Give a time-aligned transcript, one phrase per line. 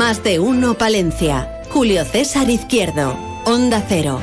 [0.00, 1.60] Más de uno Palencia.
[1.68, 3.18] Julio César Izquierdo.
[3.44, 4.18] Onda Cero.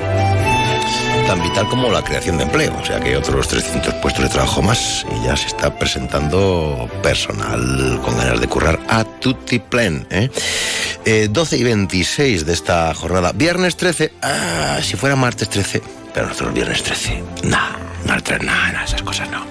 [1.28, 4.64] Tan vital como la creación de empleo, o sea que otros 300 puestos de trabajo
[4.64, 10.08] más y ya se está presentando personal con ganas de currar a tutti plen.
[10.10, 11.28] ¿eh?
[11.30, 13.32] 12 y 26 de esta jornada.
[13.34, 19.02] Viernes 13, ah, si fuera martes 13, pero nosotros viernes 13, nada, martes nada, esas
[19.02, 19.46] cosas no.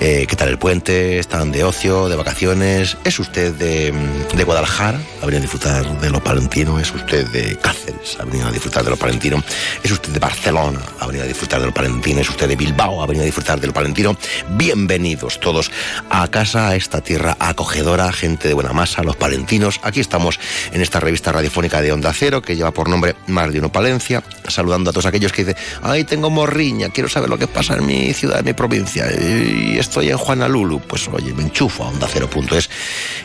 [0.00, 1.18] Eh, ¿Qué tal el puente?
[1.18, 2.96] ¿Están de ocio, de vacaciones?
[3.04, 3.92] ¿Es usted de,
[4.34, 5.00] de Guadalajara?
[5.22, 6.78] ¿Ha venido a disfrutar de lo palentino?
[6.78, 8.16] ¿Es usted de Cáceres?
[8.20, 9.42] ¿Ha venido a disfrutar de lo palentino?
[9.82, 10.80] ¿Es usted de Barcelona?
[11.00, 12.20] ¿Ha venido a disfrutar de lo palentino?
[12.20, 13.02] ¿Es usted de Bilbao?
[13.02, 14.16] ¿Ha venido a disfrutar de lo palentino?
[14.50, 15.70] Bienvenidos todos
[16.10, 19.80] a casa, a esta tierra acogedora, gente de buena masa, los palentinos.
[19.82, 20.40] Aquí estamos
[20.72, 24.22] en esta revista radiofónica de Onda Cero que lleva por nombre Más de Uno Palencia,
[24.48, 27.83] saludando a todos aquellos que dicen, ay, tengo morriña, quiero saber lo que pasa en
[27.86, 30.80] mi ciudad, mi provincia, y estoy en Juanalulu.
[30.80, 32.70] Pues oye, me enchufo a Onda Cero.es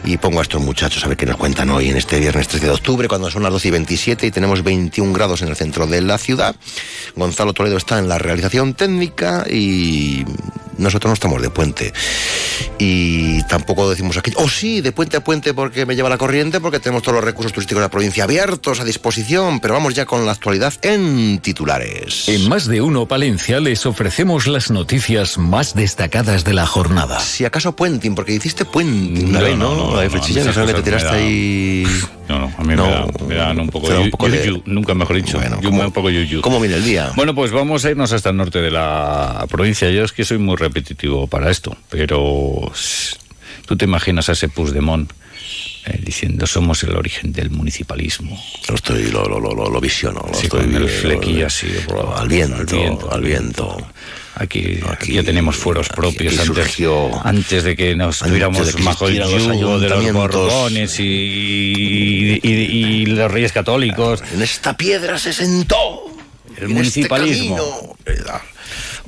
[0.03, 2.65] y pongo a estos muchachos a ver qué nos cuentan hoy en este viernes 13
[2.65, 5.87] de octubre, cuando son las 12 y 27 y tenemos 21 grados en el centro
[5.87, 6.55] de la ciudad.
[7.15, 10.25] Gonzalo Toledo está en la realización técnica y
[10.79, 11.93] nosotros no estamos de puente.
[12.77, 16.59] Y tampoco decimos aquí, oh sí, de puente a puente porque me lleva la corriente,
[16.59, 20.05] porque tenemos todos los recursos turísticos de la provincia abiertos a disposición, pero vamos ya
[20.05, 22.29] con la actualidad en titulares.
[22.29, 27.19] En Más de Uno Palencia les ofrecemos las noticias más destacadas de la jornada.
[27.19, 29.75] Si acaso puenting, porque hiciste puenting, No, ¿no?
[29.75, 31.83] no, La de no, Frechilla, no que te tiraste ahí...
[32.27, 35.37] No, no, a mí me, da, me dan un poco de nunca mejor dicho.
[35.39, 36.41] Bueno, Yo ¿cómo- un poco yuyu.
[36.41, 37.11] ¿Cómo viene el día?
[37.15, 39.89] Bueno, pues vamos a irnos hasta el norte de la provincia.
[39.89, 42.71] Yo es que soy muy repetitivo para esto, pero
[43.65, 45.11] tú te imaginas a ese Puigdemont
[45.85, 48.39] eh, diciendo somos el origen del municipalismo.
[48.67, 50.23] Lo estoy, lo, lo, lo, lo- visiono.
[50.27, 51.67] Lo Sí, estoy con el flequillo lo- así,
[52.15, 53.71] al viento, al viento.
[53.73, 53.83] Aquí,
[54.39, 59.07] Aquí- aquí ya tenemos fueros propios aquí antes, surgió- antes de que nos tuviéramos bajo
[59.09, 62.47] el yugo de los borbones y, y- y-
[63.01, 64.23] y los reyes católicos.
[64.33, 66.05] En esta piedra se sentó.
[66.57, 67.95] El municipalismo.
[68.05, 68.41] Este camino.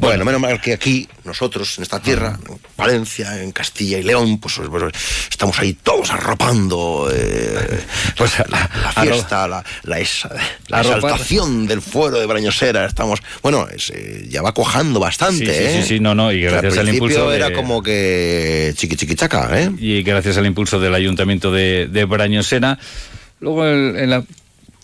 [0.02, 4.40] Bueno, menos mal que aquí, nosotros, en esta tierra, en Valencia, en Castilla y León,
[4.40, 4.84] pues, pues,
[5.30, 7.80] estamos ahí todos arropando eh,
[8.18, 8.68] Pues, la,
[9.04, 10.34] fiesta, la, la, esa-
[10.68, 12.86] la exaltación del fuero de Brañosera.
[12.86, 15.80] Estamos, bueno, es, eh, ya va cuajando bastante, Sí, sí, ¿eh?
[15.84, 19.14] sí, sí, no, no, y gracias al principio impulso de- era como que chiqui chiqui
[19.16, 19.72] chaca, ¿eh?
[19.78, 22.80] y gracias al impulso del ayuntamiento de, de Brañosera.
[23.40, 24.24] Luego en, la-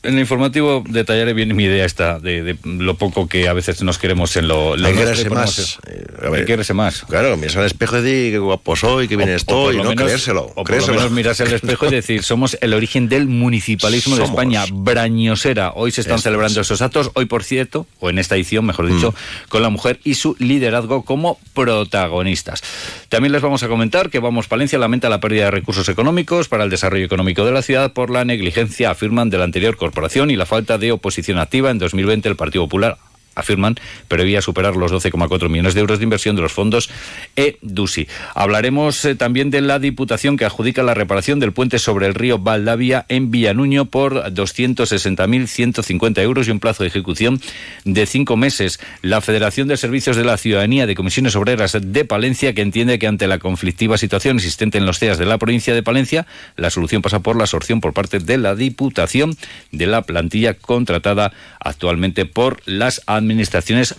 [0.08, 3.82] en el informativo detallaré bien mi idea esta de, de lo poco que a veces
[3.84, 5.80] nos queremos en lo, lo Hay que ponemos más.
[5.88, 7.04] Eh, a ver, Hay que quererse más.
[7.04, 9.76] Claro, miras al espejo y di qué guapo soy, qué bien O- o estoy, por
[9.76, 10.42] lo no menos- creérselo.
[10.44, 10.96] O por lo creérselo.
[10.98, 14.24] menos mirarse al espejo y decir, somos el origen del municipalismo de.
[14.24, 15.72] España, Brañosera.
[15.76, 16.68] Hoy se están celebrando es.
[16.68, 19.50] esos actos, hoy por cierto, o en esta edición, mejor dicho, Mm.
[19.50, 22.62] con la mujer y su liderazgo como protagonistas.
[23.10, 26.64] También les vamos a comentar que Vamos Palencia lamenta la pérdida de recursos económicos para
[26.64, 29.97] el desarrollo económico de la ciudad por la negligencia, afirman, de la anterior corporación
[30.30, 31.72] y la falta de oposición activa.
[31.72, 32.98] En 2020 el Partido Popular
[33.38, 33.76] afirman,
[34.08, 36.90] prevía superar los 12,4 millones de euros de inversión de los fondos
[37.36, 38.08] EDUSI.
[38.34, 42.40] Hablaremos eh, también de la Diputación que adjudica la reparación del puente sobre el río
[42.40, 47.40] Valdavia en Villanuño por 260.150 euros y un plazo de ejecución
[47.86, 48.80] de cinco meses.
[49.02, 53.08] La Federación de Servicios de la Ciudadanía de Comisiones Obreras de Palencia que entiende que
[53.08, 56.26] ante la conflictiva situación existente en los CEAS de la provincia de Palencia,
[56.56, 59.36] la solución pasa por la absorción por parte de la Diputación
[59.72, 63.27] de la plantilla contratada actualmente por las administraciones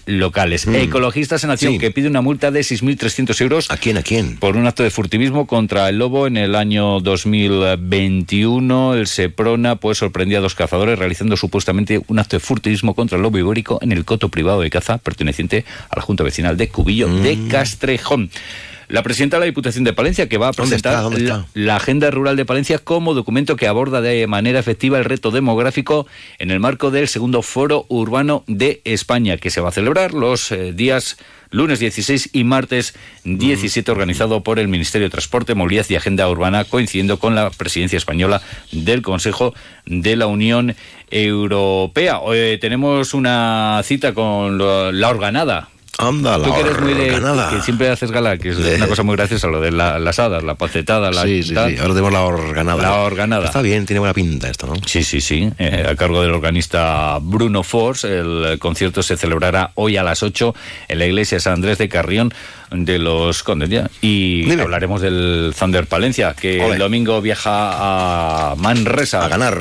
[0.06, 0.66] locales.
[0.66, 1.78] Ecologistas en Acción Sí.
[1.78, 4.36] que pide una multa de 6.300 euros ¿A quién, a quién?
[4.38, 8.94] por un acto de furtivismo contra el lobo en el año 2021.
[8.94, 13.22] El Seprona pues sorprendió a dos cazadores realizando supuestamente un acto de furtivismo contra el
[13.22, 17.08] lobo ibérico en el coto privado de caza perteneciente a la Junta Vecinal de Cubillo
[17.08, 17.48] de Mm.
[17.48, 18.30] Castrejón.
[18.88, 20.90] La presidenta de la Diputación de Palencia que va a ¿Dónde está?
[20.90, 21.48] presentar ¿Dónde la, está?
[21.54, 26.06] la Agenda Rural de Palencia como documento que aborda de manera efectiva el reto demográfico
[26.38, 30.50] en el marco del segundo Foro Urbano de España, que se va a celebrar los
[30.52, 31.18] eh, días
[31.50, 32.94] lunes 16 y martes
[33.24, 37.96] 17, organizado por el Ministerio de Transporte, Movilidad y Agenda Urbana, coincidiendo con la presidencia
[37.96, 38.40] española
[38.72, 39.54] del Consejo
[39.86, 40.76] de la Unión
[41.10, 42.20] Europea.
[42.20, 45.68] Hoy tenemos una cita con la organada.
[46.00, 47.14] Anda, la Tú que eres muy de.
[47.14, 47.50] organada.
[47.50, 50.18] Que siempre haces gala, que es De- una cosa muy graciosa, lo de la- las
[50.20, 51.22] hadas, la pacetada, la.
[51.24, 51.56] Sí, sí, sí.
[51.56, 52.82] Ahora tenemos la organada.
[52.82, 53.46] La organada.
[53.46, 54.74] Está bien, tiene buena pinta esto, ¿no?
[54.86, 55.50] Sí, sí, sí.
[55.58, 60.54] Eh, a cargo del organista Bruno Force, el concierto se celebrará hoy a las 8
[60.86, 62.32] en la iglesia San Andrés de Carrión
[62.70, 63.68] de los Condes.
[63.68, 63.90] ya.
[64.00, 64.62] Y Dime.
[64.62, 66.74] hablaremos del Thunder Palencia, que Ole.
[66.74, 69.58] el domingo viaja a Manresa A ganar.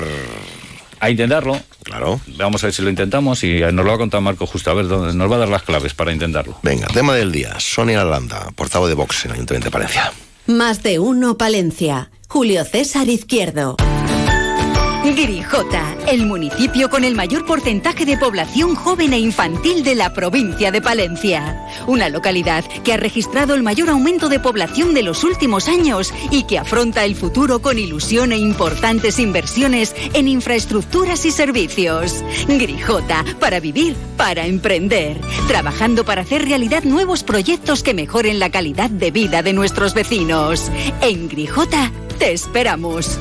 [0.99, 1.59] a intentarlo.
[1.87, 2.19] Claro.
[2.37, 4.69] Vamos a ver si lo intentamos y nos lo va a contar Marco justo.
[4.69, 6.59] A ver, dónde nos va a dar las claves para intentarlo.
[6.61, 7.55] Venga, tema del día.
[7.59, 10.11] Sonia Alanda, portavoz de Vox en el Ayuntamiento de Palencia.
[10.47, 12.11] Más de uno Palencia.
[12.27, 13.77] Julio César Izquierdo.
[15.17, 20.69] Grijota, el municipio con el mayor porcentaje de población joven e infantil de la provincia
[20.71, 21.59] de Palencia.
[21.87, 26.43] Una localidad que ha registrado el mayor aumento de población de los últimos años y
[26.43, 32.23] que afronta el futuro con ilusión e importantes inversiones en infraestructuras y servicios.
[32.47, 35.19] Grijota, para vivir, para emprender.
[35.47, 40.71] Trabajando para hacer realidad nuevos proyectos que mejoren la calidad de vida de nuestros vecinos.
[41.01, 43.17] En Grijota, te esperamos.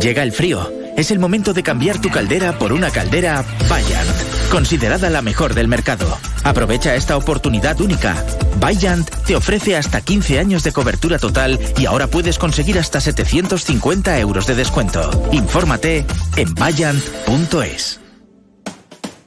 [0.00, 0.70] Llega el frío.
[0.96, 4.08] Es el momento de cambiar tu caldera por una caldera Vaillant,
[4.50, 6.06] considerada la mejor del mercado.
[6.42, 8.24] Aprovecha esta oportunidad única.
[8.58, 14.18] Vaillant te ofrece hasta 15 años de cobertura total y ahora puedes conseguir hasta 750
[14.18, 15.10] euros de descuento.
[15.32, 16.06] Infórmate
[16.36, 18.05] en vaillant.es.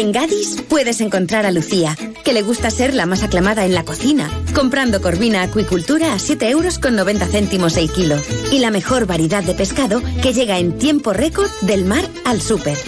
[0.00, 1.94] En Gadis puedes encontrar a Lucía,
[2.24, 6.48] que le gusta ser la más aclamada en la cocina, comprando corvina acuicultura a 7
[6.48, 8.16] euros con 90 céntimos el kilo.
[8.50, 12.78] Y la mejor variedad de pescado que llega en tiempo récord del mar al súper.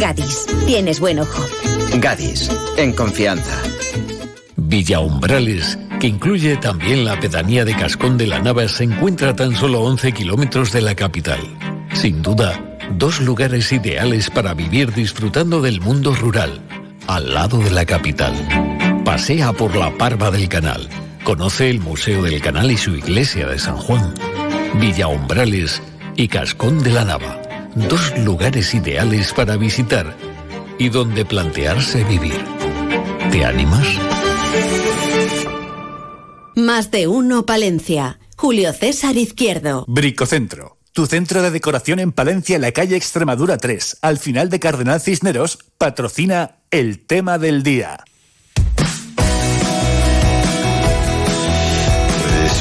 [0.00, 1.46] Gadis, tienes buen ojo.
[2.00, 3.56] Gadis, en confianza.
[4.56, 9.36] Villa Umbrales, que incluye también la pedanía de Cascón de la Nava, se encuentra a
[9.36, 11.38] tan solo 11 kilómetros de la capital.
[11.94, 16.60] Sin duda, dos lugares ideales para vivir disfrutando del mundo rural,
[17.06, 18.34] al lado de la capital.
[19.04, 20.88] Pasea por la Parva del Canal.
[21.24, 24.14] Conoce el Museo del Canal y su iglesia de San Juan.
[24.80, 25.82] Villa Umbrales
[26.16, 27.40] y Cascón de la Nava.
[27.74, 30.16] Dos lugares ideales para visitar
[30.78, 32.44] y donde plantearse vivir.
[33.30, 33.86] ¿Te animas?
[36.56, 38.18] Más de uno Palencia.
[38.36, 39.84] Julio César Izquierdo.
[39.86, 40.79] Bricocentro.
[41.00, 45.00] Tu centro de decoración en Palencia, en la calle Extremadura 3, al final de Cardenal
[45.00, 48.04] Cisneros, patrocina el tema del día.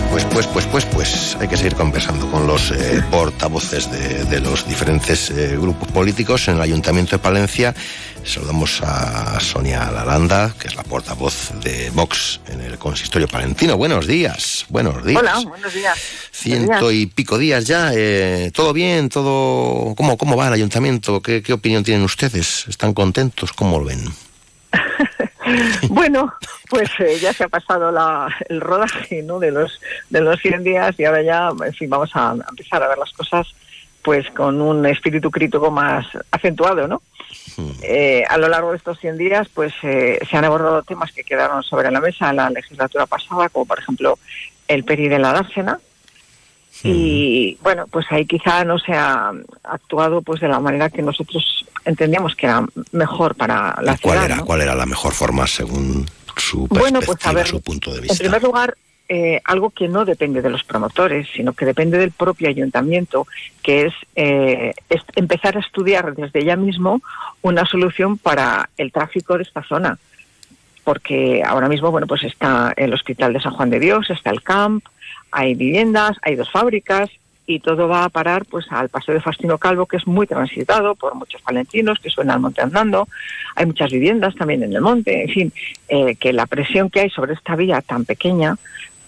[0.09, 4.67] Pues, pues, pues, pues, pues, hay que seguir conversando con los eh, portavoces de, los
[4.67, 7.75] diferentes eh, grupos políticos en el Ayuntamiento de Palencia.
[8.23, 13.75] Saludamos a Sonia Lalanda, que es la portavoz de Vox en el consistorio palentino.
[13.75, 15.19] Buenos días, buenos días.
[15.19, 15.97] Hola, buenos días.
[16.31, 17.91] Ciento y pico días ya.
[17.95, 19.09] eh, ¿Todo bien?
[19.09, 21.21] ¿Todo ¿Cómo, ¿Cómo va el ayuntamiento?
[21.21, 22.67] ¿Qué, ¿Qué opinión tienen ustedes?
[22.67, 23.51] ¿Están contentos?
[23.53, 24.03] ¿Cómo lo ven?
[25.89, 26.31] Bueno,
[26.69, 29.39] pues eh, ya se ha pasado la, el rodaje ¿no?
[29.39, 29.79] de los
[30.11, 33.11] de los 100 días y ahora ya, en fin, vamos a empezar a ver las
[33.13, 33.47] cosas
[34.03, 37.01] pues con un espíritu crítico más acentuado, ¿no?
[37.81, 41.23] Eh, a lo largo de estos 100 días, pues eh, se han abordado temas que
[41.23, 44.17] quedaron sobre la mesa en la legislatura pasada, como por ejemplo
[44.67, 45.79] el PERI de la dársena.
[46.83, 49.31] Y bueno, pues ahí quizá no se ha
[49.63, 54.25] actuado pues de la manera que nosotros entendíamos que era mejor para la ¿Cuál ciudad.
[54.25, 54.45] era, ¿no?
[54.45, 56.05] ¿Cuál era la mejor forma según
[56.37, 58.17] su Bueno, perspectiva, pues a ver, su punto de En vista?
[58.19, 58.77] primer lugar,
[59.11, 63.25] eh, algo que no depende de los promotores, sino que depende del propio ayuntamiento,
[63.63, 64.73] que es, eh,
[65.15, 67.01] empezar a estudiar desde ya mismo
[67.41, 69.97] una solución para el tráfico de esta zona.
[70.83, 74.43] Porque ahora mismo, bueno, pues está el Hospital de San Juan de Dios, está el
[74.43, 74.85] CAMP,
[75.31, 77.09] hay viviendas, hay dos fábricas
[77.47, 80.93] y todo va a parar pues al paseo de Faustino Calvo, que es muy transitado
[80.93, 83.07] por muchos palentinos que suelen al monte andando.
[83.55, 85.53] Hay muchas viviendas también en el monte, en fin,
[85.87, 88.55] eh, que la presión que hay sobre esta vía tan pequeña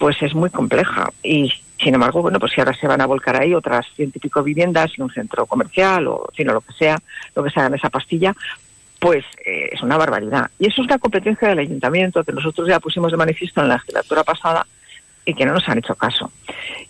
[0.01, 3.39] pues es muy compleja y sin embargo, bueno, pues si ahora se van a volcar
[3.39, 6.61] ahí otras ciento y pico viviendas y un centro comercial o, en fin, o lo
[6.61, 6.97] que sea,
[7.35, 8.33] lo que sea en esa pastilla,
[8.97, 10.49] pues eh, es una barbaridad.
[10.57, 13.75] Y eso es la competencia del ayuntamiento que nosotros ya pusimos de manifiesto en la
[13.75, 14.65] legislatura pasada
[15.23, 16.31] y que no nos han hecho caso.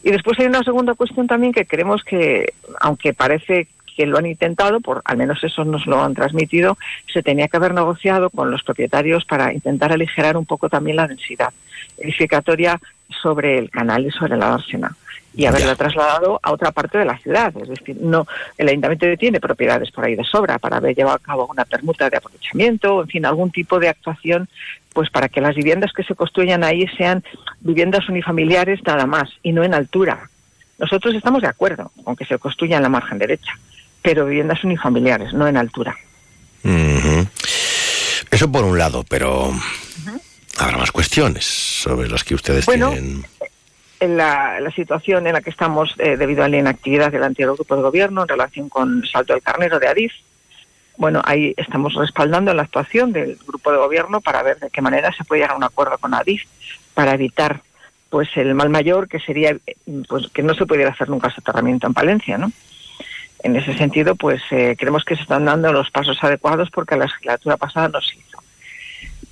[0.04, 3.68] Y después hay una segunda cuestión también que creemos que, aunque parece
[4.02, 6.76] que lo han intentado, por al menos eso nos lo han transmitido,
[7.14, 11.08] se tenía que haber negociado con los propietarios para intentar aligerar un poco también la
[11.08, 11.54] densidad
[12.00, 12.80] edificatoria
[13.22, 14.96] sobre el canal y sobre la dársena
[15.36, 17.54] y haberla trasladado a otra parte de la ciudad.
[17.62, 18.26] Es decir, no,
[18.58, 22.10] el ayuntamiento tiene propiedades por ahí de sobra para haber llevado a cabo una permuta
[22.10, 24.50] de aprovechamiento, en fin, algún tipo de actuación,
[24.94, 27.24] pues para que las viviendas que se construyan ahí sean
[27.60, 30.28] viviendas unifamiliares nada más y no en altura.
[30.80, 33.54] Nosotros estamos de acuerdo con que se construya en la margen derecha,
[34.02, 35.96] pero viviendas unifamiliares, no en altura.
[38.32, 39.52] Eso por un lado, pero
[40.58, 43.26] habrá más cuestiones sobre las que ustedes tienen
[44.02, 47.76] en la, situación en la que estamos eh, debido a la inactividad del anterior grupo
[47.76, 50.12] de gobierno en relación con Salto del Carnero de Adif.
[50.98, 55.14] Bueno, ahí estamos respaldando la actuación del grupo de gobierno para ver de qué manera
[55.16, 56.46] se puede llegar a un acuerdo con Adif
[56.96, 57.62] para evitar
[58.10, 59.56] pues el mal mayor que sería
[60.10, 62.52] pues que no se pudiera hacer nunca soterramiento en Palencia, ¿no?
[63.44, 67.06] En ese sentido, pues eh, creemos que se están dando los pasos adecuados porque la
[67.06, 68.42] legislatura pasada no se hizo.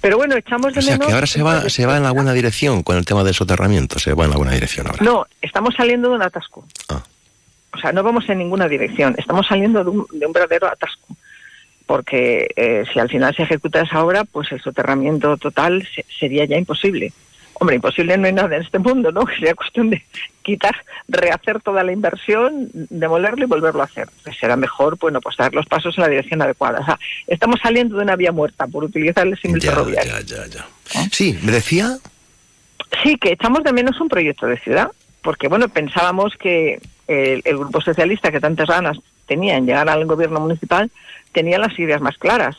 [0.01, 2.33] Pero bueno, echamos de o sea, que ahora se va, se va en la buena
[2.33, 5.03] dirección con el tema del soterramiento, se va en la buena dirección ahora.
[5.03, 6.65] No, estamos saliendo de un atasco.
[6.87, 7.03] Ah.
[7.73, 11.15] O sea, no vamos en ninguna dirección, estamos saliendo de un, de un verdadero atasco.
[11.85, 15.87] Porque eh, si al final se ejecuta esa obra, pues el soterramiento total
[16.19, 17.11] sería ya imposible.
[17.59, 19.25] Hombre, imposible no hay nada en este mundo, ¿no?
[19.37, 20.03] Sería cuestión de
[20.41, 20.75] quitar,
[21.07, 24.07] rehacer toda la inversión, demolerlo y volverlo a hacer.
[24.23, 26.79] Pues será mejor, bueno, pues dar los pasos en la dirección adecuada.
[26.79, 30.19] O sea, estamos saliendo de una vía muerta, por utilizar el símil ferroviario.
[30.19, 31.01] Ya, ya, ya.
[31.01, 31.09] ¿Eh?
[31.11, 31.97] Sí, ¿me decía?
[33.03, 34.89] Sí, que echamos de menos un proyecto de ciudad,
[35.21, 38.97] porque, bueno, pensábamos que el, el Grupo Socialista, que tantas ganas
[39.27, 40.89] tenía en llegar al gobierno municipal,
[41.33, 42.55] tenía las ideas más claras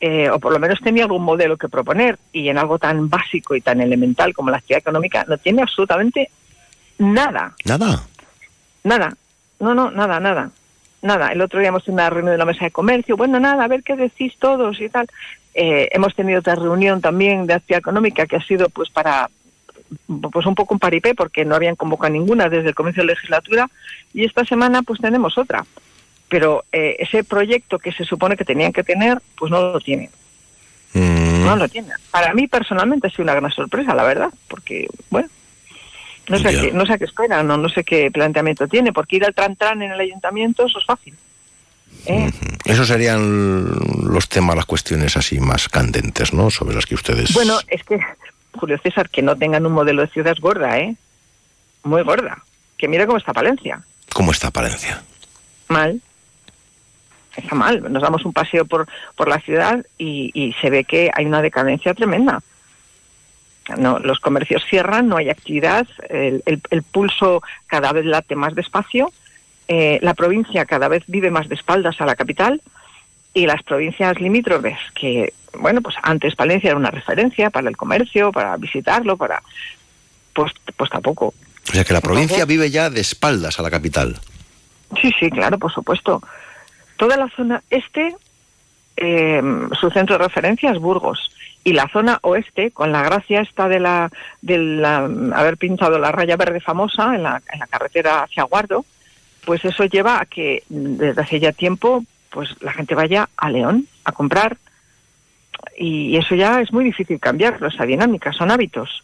[0.00, 3.54] eh, o por lo menos tenía algún modelo que proponer, y en algo tan básico
[3.54, 6.30] y tan elemental como la actividad económica no tiene absolutamente
[6.98, 7.54] nada.
[7.64, 8.02] Nada.
[8.82, 9.14] Nada.
[9.58, 10.50] No, no, nada, nada.
[11.02, 11.28] Nada.
[11.28, 13.16] El otro día hemos tenido una reunión de la mesa de comercio.
[13.16, 15.06] Bueno, nada, a ver qué decís todos y tal.
[15.54, 19.28] Eh, hemos tenido otra reunión también de actividad económica que ha sido pues para
[20.30, 23.12] pues un poco un paripé porque no habían convocado ninguna desde el comienzo de la
[23.14, 23.68] legislatura
[24.14, 25.64] y esta semana pues tenemos otra
[26.30, 30.08] pero eh, ese proyecto que se supone que tenían que tener, pues no lo tienen.
[30.94, 31.44] Mm.
[31.44, 31.92] No lo tienen.
[32.10, 35.28] Para mí personalmente ha sido una gran sorpresa, la verdad, porque, bueno,
[36.28, 39.24] no sé, qué, no sé qué esperan, no, no sé qué planteamiento tiene, porque ir
[39.24, 41.16] al tran-tran en el ayuntamiento, eso es fácil.
[42.06, 42.30] ¿eh?
[42.64, 43.68] Esos serían
[44.04, 46.48] los temas, las cuestiones así más candentes, ¿no?
[46.48, 47.34] Sobre las que ustedes...
[47.34, 47.98] Bueno, es que,
[48.52, 50.94] Julio César, que no tengan un modelo de ciudad es gorda, ¿eh?
[51.82, 52.44] Muy gorda.
[52.78, 53.82] Que mira cómo está Palencia.
[54.12, 55.02] ¿Cómo está Palencia?
[55.66, 56.00] Mal
[57.36, 57.92] está mal.
[57.92, 61.94] Nos damos un paseo por, por la ciudad y, se ve que hay una decadencia
[61.94, 62.42] tremenda.
[63.76, 69.12] No, los comercios cierran, no hay actividad, el, el, pulso cada vez late más despacio,
[69.68, 72.60] eh, la provincia cada vez vive más de espaldas a la capital
[73.32, 78.32] y las provincias limítrofes, que, bueno, pues antes Palencia era una referencia para el comercio,
[78.32, 79.40] para visitarlo, para.
[80.34, 81.26] Pues, pues tampoco.
[81.68, 84.18] O sea que la provincia vive ya de espaldas a la capital.
[85.00, 86.20] Sí, sí, claro, por supuesto.
[87.00, 88.14] Toda la zona este,
[88.98, 89.42] eh,
[89.80, 91.34] su centro de referencia es Burgos.
[91.64, 94.10] Y la zona oeste, con la gracia esta de la,
[94.42, 94.84] de
[95.34, 98.84] haber pintado la raya verde famosa en la, en la carretera hacia Guardo,
[99.46, 103.86] pues eso lleva a que desde hace ya tiempo pues la gente vaya a León
[104.04, 104.58] a comprar
[105.78, 109.02] y eso ya es muy difícil cambiarlo, esa dinámica, son hábitos.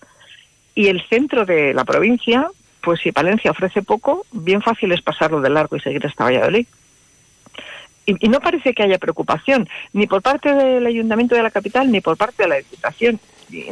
[0.74, 2.46] Y el centro de la provincia,
[2.82, 6.66] pues si Palencia ofrece poco, bien fácil es pasarlo de largo y seguir hasta Valladolid
[8.06, 12.00] y, no parece que haya preocupación, ni por parte del Ayuntamiento de la capital, ni
[12.00, 13.20] por parte de la Diputación.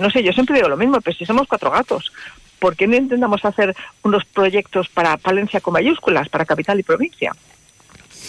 [0.00, 2.12] no sé, yo siempre digo lo mismo, pero si somos cuatro gatos,
[2.58, 7.32] ¿por qué no intentamos hacer unos proyectos para Palencia con mayúsculas, para capital y provincia?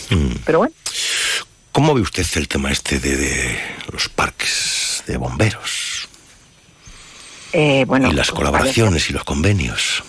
[0.09, 0.35] Hmm.
[0.45, 0.75] Pero bueno.
[1.71, 3.59] ¿Cómo ve usted el tema este de,
[3.91, 6.07] los parques de bomberos?
[7.51, 10.03] Eh, bueno, y las pues colaboraciones y los convenios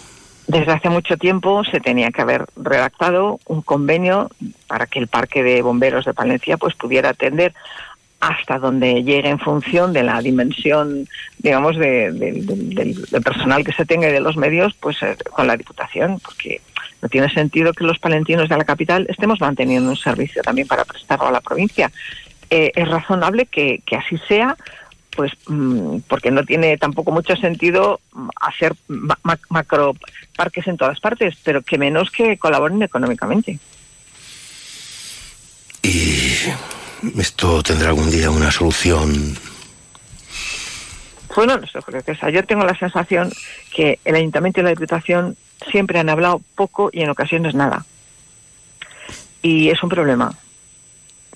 [0.47, 4.31] desde hace mucho tiempo se tenía que haber redactado un convenio
[4.69, 7.53] para que el parque de bomberos de Palencia pues pudiera atender
[8.21, 11.07] hasta donde llegue en función de la dimensión,
[11.39, 15.57] digamos, de, del personal que se tenga y de los medios, pues eh, con la
[15.57, 16.63] Diputación, porque
[17.03, 20.85] no tiene sentido que los palentinos de la capital estemos manteniendo un servicio también para
[20.85, 21.91] prestarlo a la provincia.
[22.49, 24.57] Eh, es razonable que, que así sea,
[25.17, 28.77] pues mm, porque no tiene tampoco mucho sentido mm, hacer
[29.49, 29.97] macro
[30.37, 33.59] parques en todas partes, pero que menos que colaboren económicamente.
[35.83, 36.33] ¿Y
[37.19, 39.37] esto tendrá algún día una solución?
[41.35, 43.33] Bueno, no sé, yo tengo la sensación
[43.75, 45.37] que el Ayuntamiento y la Diputación
[45.71, 47.85] siempre han hablado poco y en ocasiones nada.
[49.43, 50.33] Y es un problema.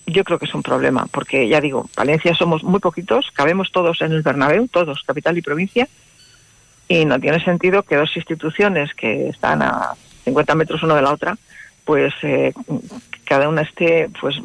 [0.07, 4.00] Yo creo que es un problema, porque ya digo, Valencia somos muy poquitos, cabemos todos
[4.00, 5.88] en el Bernabéu, todos, capital y provincia,
[6.88, 11.12] y no tiene sentido que dos instituciones que están a 50 metros una de la
[11.12, 11.37] otra,
[11.85, 12.52] pues eh,
[13.25, 14.37] cada una esté pues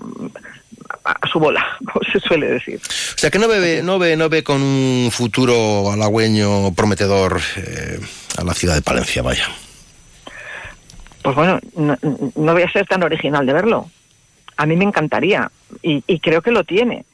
[1.03, 2.79] a su bola, como se suele decir.
[2.85, 7.99] O sea que no ve, no ve, no ve con un futuro halagüeño prometedor eh,
[8.37, 9.47] a la ciudad de Palencia, vaya.
[11.21, 13.89] Pues bueno, no, voy a ser tan original de verlo.
[14.57, 17.05] A mí me encantaría y, y creo que lo tiene,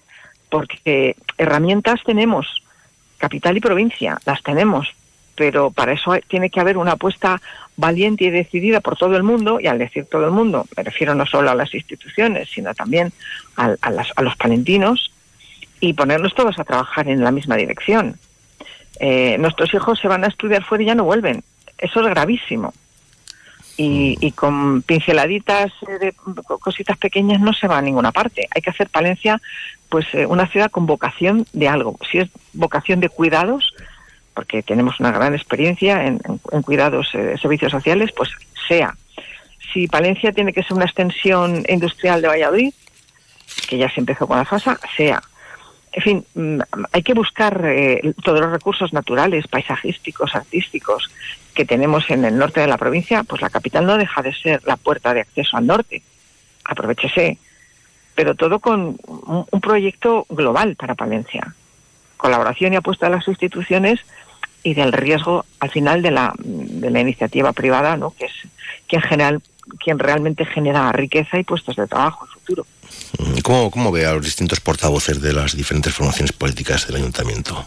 [0.49, 2.63] porque herramientas tenemos,
[3.17, 4.93] capital y provincia, las tenemos,
[5.35, 7.41] pero para eso tiene que haber una apuesta
[7.77, 11.15] valiente y decidida por todo el mundo, y al decir todo el mundo, me refiero
[11.15, 13.11] no solo a las instituciones, sino también
[13.55, 13.75] a,
[14.21, 15.11] los palentinos,
[15.79, 18.17] y ponernos todos a trabajar en la misma dirección.
[18.99, 21.43] Eh, nuestros hijos se van a estudiar fuera y ya no vuelven.
[21.77, 22.73] Eso es gravísimo.
[23.81, 24.29] Y, mm.
[24.35, 26.13] con pinceladitas de
[26.59, 28.47] cositas pequeñas no se va a ninguna parte.
[28.53, 29.41] Hay que hacer Palencia
[29.89, 31.97] pues eh, una ciudad con vocación de algo.
[32.09, 33.73] Si es vocación de cuidados,
[34.33, 36.19] porque tenemos una gran experiencia en,
[36.63, 38.29] cuidados de eh, servicios sociales, pues
[38.67, 38.95] sea.
[39.73, 42.73] Si Palencia tiene que ser una extensión industrial de Valladolid,
[43.67, 45.21] que ya se empezó con la FASA, sea.
[45.93, 46.59] En fin, mm,
[46.91, 51.11] hay que buscar eh, todos los recursos naturales, paisajísticos, artísticos
[51.53, 54.61] que tenemos en el norte de la provincia, pues la capital no deja de ser
[54.65, 56.01] la puerta de acceso al norte.
[56.63, 57.37] Aprovechese.
[58.15, 61.55] Pero todo con un proyecto global para Palencia.
[62.17, 64.01] Colaboración y apuesta de las instituciones
[64.63, 68.11] y del riesgo al final de la, de la iniciativa privada, ¿no?
[68.11, 68.33] que es
[68.87, 69.41] quien, general,
[69.83, 72.65] quien realmente genera riqueza y puestos de trabajo en futuro.
[73.43, 77.65] ¿Cómo, ¿Cómo ve a los distintos portavoces de las diferentes formaciones políticas del ayuntamiento?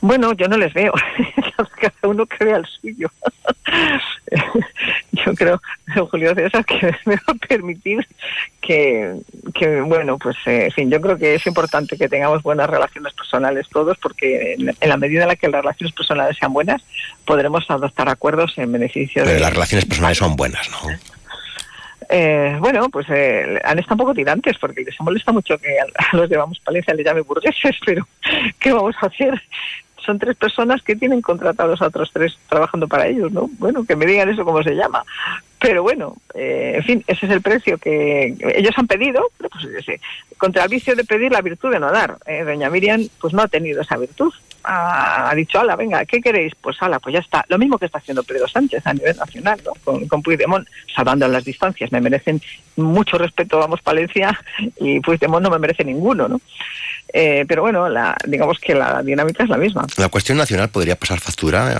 [0.00, 0.92] Bueno, yo no les veo.
[1.80, 3.08] Cada uno que vea el suyo.
[5.12, 5.62] yo creo,
[6.10, 8.06] Julio César, que me va a permitir
[8.60, 9.14] que,
[9.54, 13.14] que bueno, pues, eh, en fin, yo creo que es importante que tengamos buenas relaciones
[13.14, 16.82] personales todos, porque en, la medida en la que las relaciones personales sean buenas,
[17.24, 19.40] podremos adoptar acuerdos en beneficio de...
[19.40, 20.78] las relaciones personales son buenas, ¿no?
[22.08, 26.16] Eh, bueno, pues eh, han estado un poco tirantes porque les molesta mucho que a,
[26.16, 28.06] los llevamos Palencia le llame burgueses, pero
[28.58, 29.40] ¿qué vamos a hacer?
[30.04, 33.48] son tres personas que tienen contratados a otros tres trabajando para ellos, ¿no?
[33.58, 35.02] Bueno, que me digan eso cómo se llama.
[35.58, 40.00] Pero bueno, eh, en fin, ese es el precio que ellos han pedido, pues ese,
[40.36, 42.18] contra el vicio de pedir la virtud de no dar.
[42.26, 44.32] Eh, doña Miriam pues no ha tenido esa virtud.
[44.66, 46.54] Ha, dicho, ala, venga, ¿qué queréis?
[46.60, 47.44] Pues ala, pues ya está.
[47.48, 49.72] Lo mismo que está haciendo Pedro Sánchez a nivel nacional, ¿no?
[49.84, 51.92] Con, con Puigdemont, salvando las distancias.
[51.92, 52.40] Me merecen
[52.76, 54.38] mucho respeto, vamos, Palencia,
[54.78, 56.40] y Puigdemont no me merece ninguno, ¿no?
[57.12, 59.86] Eh, pero bueno, la, digamos que la dinámica es la misma.
[59.98, 61.76] ¿La cuestión nacional podría pasar factura?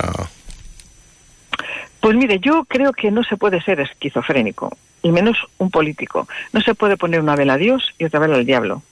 [2.01, 6.29] Pues mire, yo creo que no se puede ser esquizofrénico, y menos un político.
[6.53, 8.83] No se puede poner una vela a Dios y otra vela al diablo.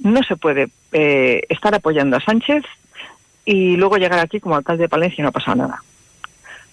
[0.00, 2.62] No se puede eh, estar apoyando a Sánchez
[3.44, 5.82] y luego llegar aquí como alcalde de Palencia y no ha pasado nada.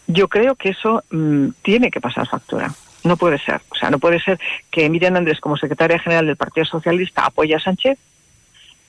[0.07, 2.73] Yo creo que eso mm, tiene que pasar factura.
[3.03, 3.61] No puede ser.
[3.69, 4.39] O sea, no puede ser
[4.71, 7.97] que Miriam Andrés, como secretaria general del Partido Socialista, apoye a Sánchez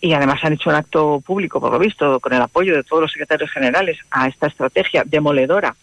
[0.01, 3.03] y además han hecho un acto público, por lo visto, con el apoyo de todos
[3.03, 5.77] los secretarios generales a esta estrategia demoledora,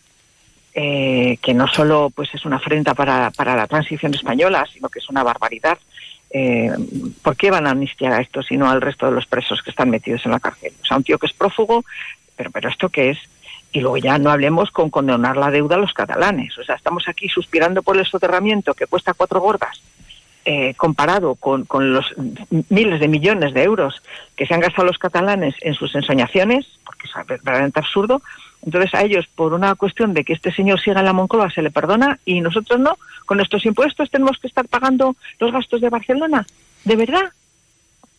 [0.74, 5.00] eh, que no solo pues es una afrenta para, para la transición española, sino que
[5.00, 5.78] es una barbaridad.
[6.40, 6.72] Eh,
[7.24, 9.90] ¿Por qué van a amnistiar a esto, sino al resto de los presos que están
[9.90, 10.72] metidos en la cárcel?
[10.84, 11.84] O sea, un tío que es prófugo,
[12.36, 13.18] pero, pero ¿esto qué es?
[13.72, 16.56] Y luego ya no hablemos con condenar la deuda a los catalanes.
[16.58, 19.82] O sea, estamos aquí suspirando por el soterramiento que cuesta cuatro gordas
[20.46, 22.06] eh, comparado con, con, los
[22.70, 24.02] miles de millones de euros
[24.36, 28.22] que se han gastado los catalanes en sus ensoñaciones, porque es verdaderamente absurdo,
[28.68, 31.62] entonces a ellos, por una cuestión de que este señor siga en la Moncloa, se
[31.62, 35.90] le perdona y nosotros no, con nuestros impuestos tenemos que estar pagando los gastos de
[35.90, 36.46] Barcelona.
[36.84, 37.32] ¿De verdad?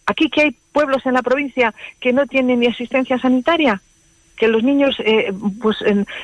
[0.07, 3.83] Aquí que hay pueblos en la provincia que no tienen ni asistencia sanitaria,
[4.39, 5.77] que los niños eh, pues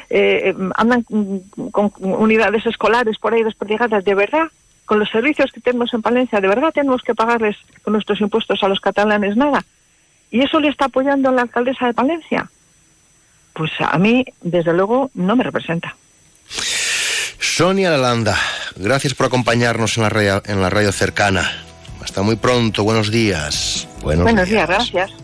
[0.08, 1.02] eh, andan
[1.70, 4.48] con unidades escolares por ahí desperdigadas, ¿de verdad?
[4.86, 8.62] con los servicios que tenemos en Palencia, ¿de verdad tenemos que pagarles con nuestros impuestos
[8.62, 9.64] a los catalanes nada?
[10.30, 12.50] ¿Y eso le está apoyando la alcaldesa de Palencia?
[13.54, 15.96] Pues a mí, desde luego, no me representa.
[17.38, 18.36] Sonia Lalanda,
[18.76, 21.64] gracias por acompañarnos en la radio, en la radio cercana.
[22.02, 23.88] Hasta muy pronto, buenos días.
[24.02, 25.23] Buenos, buenos días, gracias.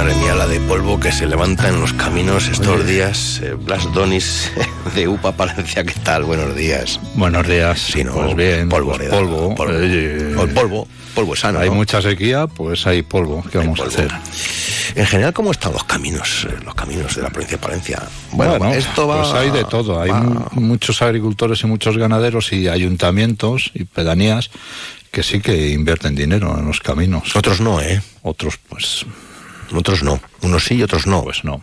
[0.00, 3.38] Madre mía, la de polvo que se levanta en los caminos estos días.
[3.42, 4.50] Eh, Blas Donis
[4.94, 6.24] de UPA Palencia, ¿qué tal?
[6.24, 6.98] Buenos días.
[7.16, 7.78] Buenos días.
[7.78, 8.14] Sí, ¿no?
[8.14, 8.96] Pues bien, polvo.
[8.96, 9.54] pues polvo.
[9.54, 9.74] polvo.
[9.78, 10.88] Eh, el polvo.
[11.14, 11.58] Polvo sano.
[11.58, 11.74] Hay ¿no?
[11.74, 13.44] mucha sequía, pues hay polvo.
[13.52, 14.10] ¿Qué vamos a hacer?
[14.94, 16.46] En general, ¿cómo están los caminos?
[16.48, 18.02] eh, Los caminos de la provincia de Palencia.
[18.32, 19.20] Bueno, Bueno, esto va.
[19.20, 20.00] Pues hay de todo.
[20.00, 24.50] Hay mu- muchos agricultores y muchos ganaderos y ayuntamientos y pedanías
[25.10, 27.36] que sí que invierten dinero en los caminos.
[27.36, 28.00] Otros no, ¿eh?
[28.22, 29.04] Otros, pues.
[29.72, 30.20] Otros no.
[30.42, 31.22] Unos sí y otros no.
[31.22, 31.62] Pues no.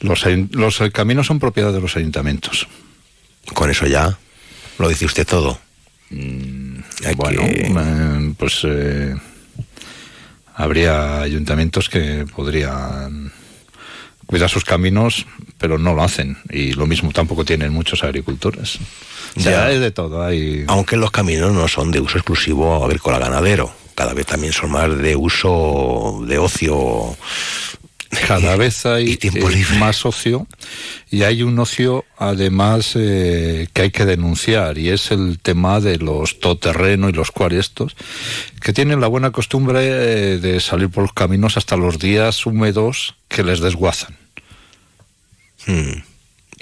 [0.00, 2.68] Los, los eh, caminos son propiedad de los ayuntamientos.
[3.54, 4.16] Con eso ya
[4.78, 5.58] lo dice usted todo.
[6.10, 9.14] Hay Bueno, que- eh, pues eh,
[10.54, 13.32] habría ayuntamientos que podrían
[14.26, 15.26] cuidar sus caminos,
[15.58, 16.36] pero no lo hacen.
[16.50, 18.78] Y lo mismo tampoco tienen muchos agricultores.
[19.36, 19.64] O sea, Ya.
[19.66, 20.22] hay de todo.
[20.22, 20.64] Hay...
[20.68, 23.72] Aunque los caminos no son de uso exclusivo agrícola ganadero.
[23.94, 27.16] Cada vez también son más de uso de ocio.
[28.26, 30.48] Cada vez hay eh, más ocio
[31.12, 35.98] y hay un ocio además eh, que hay que denunciar y es el tema de
[35.98, 37.94] los todoterreno y los cuarestos
[38.60, 43.14] que tienen la buena costumbre eh, de salir por los caminos hasta los días húmedos
[43.28, 44.16] que les desguazan.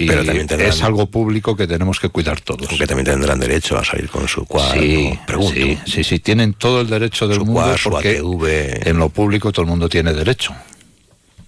[0.00, 2.68] Y Pero también tendrán- es algo público que tenemos que cuidar todos.
[2.70, 4.80] Aunque también tendrán derecho a salir con su cuadro.
[4.80, 5.18] Sí,
[5.52, 8.88] sí, sí, sí, tienen todo el derecho del Su mundo cuadro, su porque ATV.
[8.88, 10.54] en lo público todo el mundo tiene derecho.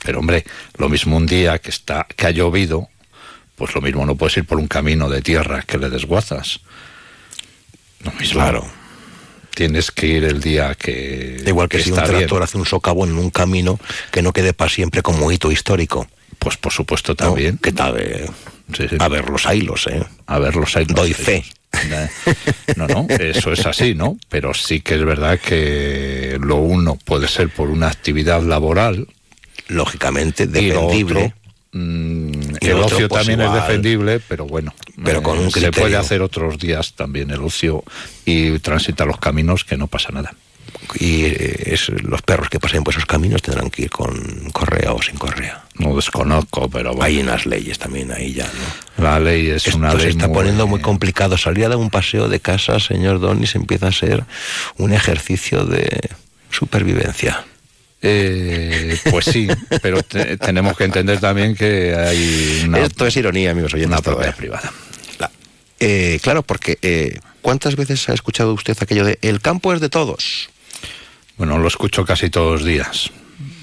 [0.03, 0.45] Pero hombre,
[0.79, 2.89] lo mismo un día que está que ha llovido,
[3.55, 6.59] pues lo mismo no puedes ir por un camino de tierra que le desguazas.
[8.03, 8.41] Lo mismo.
[8.41, 8.67] Claro.
[9.55, 12.07] Tienes que ir el día que igual que, si un bien.
[12.09, 13.79] tractor hace un socavón en un camino
[14.11, 16.09] que no quede para siempre como hito histórico.
[16.41, 17.59] Pues por supuesto también.
[17.63, 17.95] ¿Qué tal?
[18.01, 18.27] eh?
[18.99, 20.03] A ver los hilos, ¿eh?
[20.27, 20.89] A ver los hilos.
[20.95, 21.45] Doy fe.
[22.77, 24.17] No, no, eso es así, ¿no?
[24.29, 29.07] Pero sí que es verdad que lo uno puede ser por una actividad laboral.
[29.69, 31.21] Lógicamente, y lo defendible.
[31.27, 31.35] otro,
[31.73, 33.57] mm, Y el otro, ocio pues, también igual.
[33.59, 34.75] es defendible, pero bueno.
[35.05, 35.81] Pero con un Se criterio.
[35.83, 37.85] puede hacer otros días también el ocio
[38.25, 40.35] y transitar los caminos que no pasa nada.
[40.95, 44.93] Y eh, es, los perros que pasen por esos caminos tendrán que ir con correa
[44.93, 45.63] o sin correa.
[45.75, 47.05] No desconozco, pero bueno.
[47.05, 48.45] Hay unas leyes también ahí ya,
[48.99, 49.05] ¿no?
[49.05, 51.39] La ley es Esto una se ley está muy- poniendo muy complicado.
[51.39, 54.25] Salir a dar un paseo de casa, señor Donis, empieza a ser
[54.79, 56.11] un ejercicio de
[56.51, 57.45] supervivencia.
[58.03, 59.47] Eh, pues sí,
[59.83, 63.93] pero te- tenemos que entender también que hay una, Esto es ironía, amigos oyentes.
[63.99, 64.37] una propiedad ¿eh?
[64.37, 64.73] privada.
[65.83, 69.89] Eh, claro, porque eh, ¿cuántas veces ha escuchado usted aquello de el campo es de
[69.89, 70.51] todos?
[71.41, 73.11] Bueno, lo escucho casi todos los días.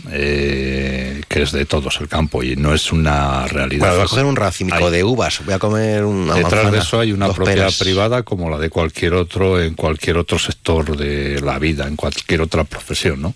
[0.10, 3.82] eh, que es de todos el campo y no es una realidad.
[3.82, 6.72] Bueno, voy a coger un racimico hay- de uvas, voy a comer una Detrás manzana,
[6.72, 7.78] de eso hay una propiedad peras.
[7.78, 12.40] privada como la de cualquier otro en cualquier otro sector de la vida, en cualquier
[12.42, 13.36] otra profesión, ¿no?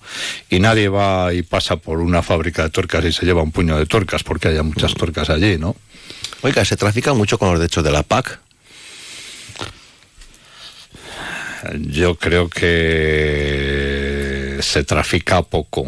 [0.49, 3.77] Y nadie va y pasa por una fábrica de tuercas y se lleva un puño
[3.77, 4.67] de tuercas porque haya Mm.
[4.67, 5.75] muchas tuercas allí, ¿no?
[6.41, 8.39] Oiga, se trafica mucho con los derechos de la PAC.
[11.79, 13.70] Yo creo que
[14.61, 15.85] se trafica poco,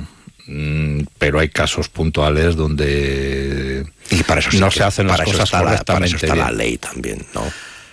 [0.48, 5.22] mm, pero hay casos puntuales donde Y para eso sí no que- se hacen las
[5.22, 7.44] cosas la- para correctamente eso está la ley también, ¿no?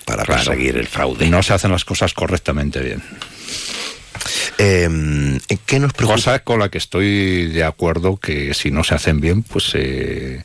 [0.04, 0.42] Para Claro.
[0.44, 1.28] perseguir el fraude.
[1.30, 3.02] No se hacen las cosas correctamente bien.
[4.58, 6.16] Eh, ¿Qué nos preocupa?
[6.16, 10.44] Cosa con la que estoy de acuerdo que si no se hacen bien, pues eh,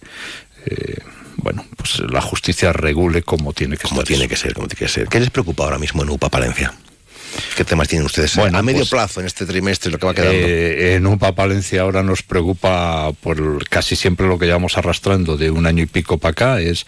[0.65, 0.98] eh,
[1.38, 4.80] bueno, pues la justicia regule como tiene que Como estar tiene que ser, como tiene
[4.80, 5.08] que ser.
[5.10, 6.74] ¿Qué les preocupa ahora mismo en UPA Palencia?
[7.56, 10.13] ¿Qué temas tienen ustedes Bueno, a medio pues, plazo en este trimestre, lo que va
[10.13, 10.34] quedando?
[10.34, 15.52] Eh, en UPA Palencia ahora nos preocupa por casi siempre lo que llevamos arrastrando de
[15.52, 16.86] un año y pico para acá, es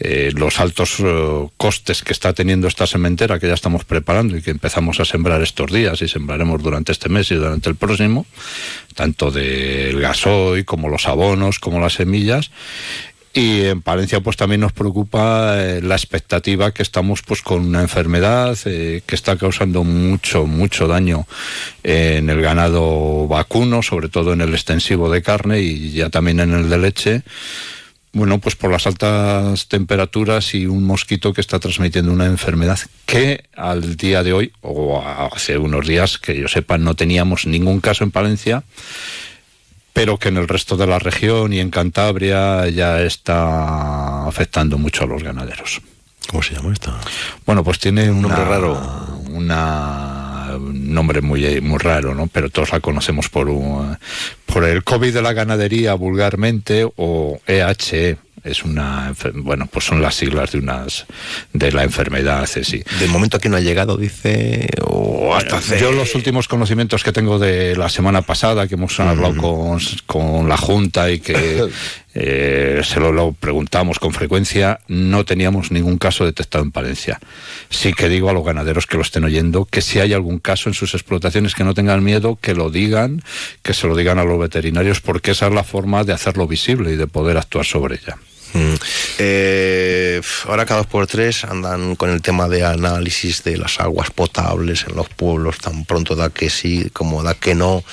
[0.00, 4.42] eh, los altos eh, costes que está teniendo esta sementera que ya estamos preparando y
[4.42, 8.26] que empezamos a sembrar estos días y sembraremos durante este mes y durante el próximo,
[8.94, 12.50] tanto del gasoil como los abonos, como las semillas.
[13.32, 17.80] Y en Palencia pues también nos preocupa eh, la expectativa que estamos pues con una
[17.80, 21.26] enfermedad eh, que está causando mucho, mucho daño
[21.84, 26.52] en el ganado vacuno, sobre todo en el extensivo de carne y ya también en
[26.52, 27.22] el de leche.
[28.12, 33.44] Bueno, pues por las altas temperaturas y un mosquito que está transmitiendo una enfermedad que
[33.54, 38.02] al día de hoy, o hace unos días, que yo sepa, no teníamos ningún caso
[38.02, 38.64] en Palencia
[39.92, 45.04] pero que en el resto de la región y en Cantabria ya está afectando mucho
[45.04, 45.80] a los ganaderos.
[46.28, 46.98] ¿Cómo se llama esta?
[47.44, 48.80] Bueno, pues tiene un nombre raro.
[49.30, 52.28] Una, un nombre muy, muy raro, ¿no?
[52.28, 53.96] Pero todos la conocemos por, un,
[54.46, 60.14] por el COVID de la ganadería vulgarmente o EHE, es una bueno pues son las
[60.14, 61.06] siglas de unas
[61.52, 62.82] de la enfermedad sí.
[62.98, 67.38] De momento aquí no ha llegado dice o hasta yo los últimos conocimientos que tengo
[67.38, 71.68] de la semana pasada que hemos hablado con, con, la junta y que
[72.14, 77.20] eh, se lo, lo, preguntamos con frecuencia no teníamos ningún caso detectado en Palencia.
[77.68, 80.68] Sí que digo a los ganaderos que lo estén oyendo que si hay algún caso
[80.68, 83.22] en sus explotaciones que no tengan miedo que lo digan
[83.62, 86.92] que se lo digan a los veterinarios porque esa es la forma de hacerlo visible
[86.92, 88.16] y de poder actuar sobre ella
[88.52, 88.74] Mm.
[89.18, 94.10] Eh, ahora cada dos por tres andan con el tema de análisis de las aguas
[94.10, 97.84] potables en los pueblos, tan pronto da que sí como da que no.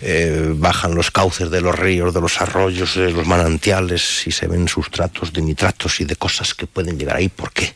[0.00, 4.46] Eh, bajan los cauces de los ríos, de los arroyos, de los manantiales y se
[4.46, 7.28] ven sustratos de nitratos y de cosas que pueden llegar ahí.
[7.28, 7.74] ¿Por qué?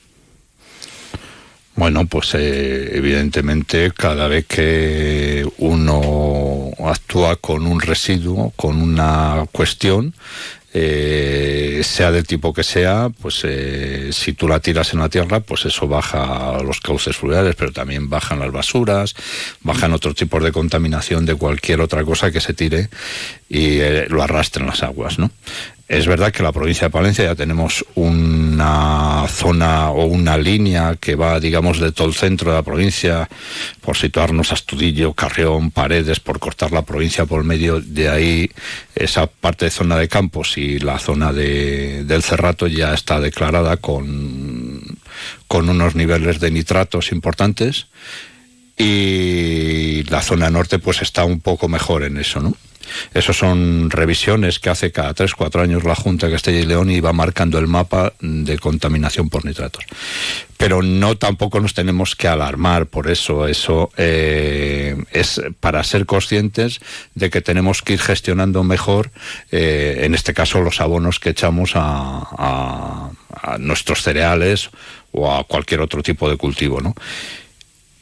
[1.81, 10.15] Bueno, pues eh, evidentemente cada vez que uno actúa con un residuo, con una cuestión,
[10.73, 15.41] eh, sea del tipo que sea, pues eh, si tú la tiras en la tierra,
[15.41, 19.15] pues eso baja los cauces fluviales, pero también bajan las basuras,
[19.63, 22.89] bajan otros tipos de contaminación de cualquier otra cosa que se tire
[23.49, 25.31] y eh, lo arrastren las aguas, ¿no?
[25.91, 31.17] Es verdad que la provincia de Palencia ya tenemos una zona o una línea que
[31.17, 33.29] va, digamos, de todo el centro de la provincia,
[33.81, 38.51] por situarnos a Astudillo, Carrión, Paredes, por cortar la provincia por medio de ahí,
[38.95, 43.79] esa parte de zona de campos y la zona de, del Cerrato ya está declarada
[43.79, 44.81] con,
[45.49, 47.89] con unos niveles de nitratos importantes
[48.79, 52.55] y la zona norte pues está un poco mejor en eso, ¿no?
[53.15, 56.91] Esas son revisiones que hace cada 3 cuatro años la Junta de Castilla y León
[56.91, 59.85] y va marcando el mapa de contaminación por nitratos.
[60.57, 63.47] Pero no tampoco nos tenemos que alarmar por eso.
[63.49, 66.81] Eso eh, es para ser conscientes
[67.15, 69.11] de que tenemos que ir gestionando mejor,
[69.51, 73.11] eh, en este caso, los abonos que echamos a,
[73.43, 74.71] a nuestros cereales
[75.13, 76.95] o a cualquier otro tipo de cultivo, ¿no?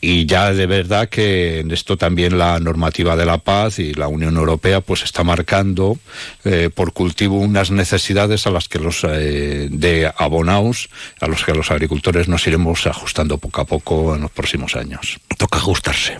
[0.00, 4.06] Y ya de verdad que en esto también la normativa de la paz y la
[4.06, 5.98] Unión Europea pues está marcando
[6.44, 10.88] eh, por cultivo unas necesidades a las que los eh, de abonaus
[11.20, 15.18] a los que los agricultores nos iremos ajustando poco a poco en los próximos años.
[15.36, 16.18] Toca ajustarse.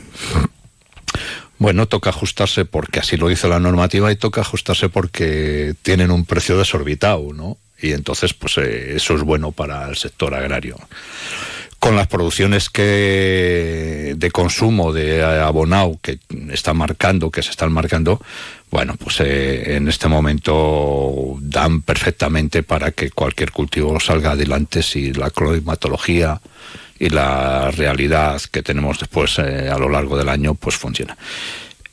[1.58, 6.24] Bueno, toca ajustarse porque así lo dice la normativa y toca ajustarse porque tienen un
[6.24, 7.58] precio desorbitado, ¿no?
[7.80, 10.76] Y entonces, pues eh, eso es bueno para el sector agrario
[11.78, 16.18] con las producciones que de consumo de abonado que
[16.50, 18.20] están marcando, que se están marcando,
[18.70, 25.12] bueno, pues eh, en este momento dan perfectamente para que cualquier cultivo salga adelante si
[25.12, 26.40] la climatología
[26.98, 31.16] y la realidad que tenemos después eh, a lo largo del año pues funciona.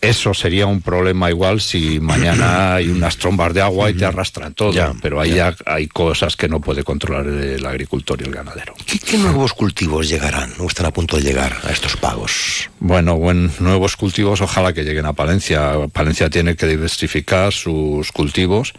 [0.05, 4.53] Eso sería un problema igual si mañana hay unas trombas de agua y te arrastran
[4.53, 5.55] todo, pero ahí ya.
[5.65, 8.75] hay cosas que no puede controlar el agricultor y el ganadero.
[8.85, 12.69] ¿Qué, nuevos cultivos llegarán o están a punto de llegar a estos pagos?
[12.87, 15.73] Bueno, buen, nuevos cultivos ojalá que lleguen a Palencia.
[15.91, 18.75] Palencia tiene que diversificar sus cultivos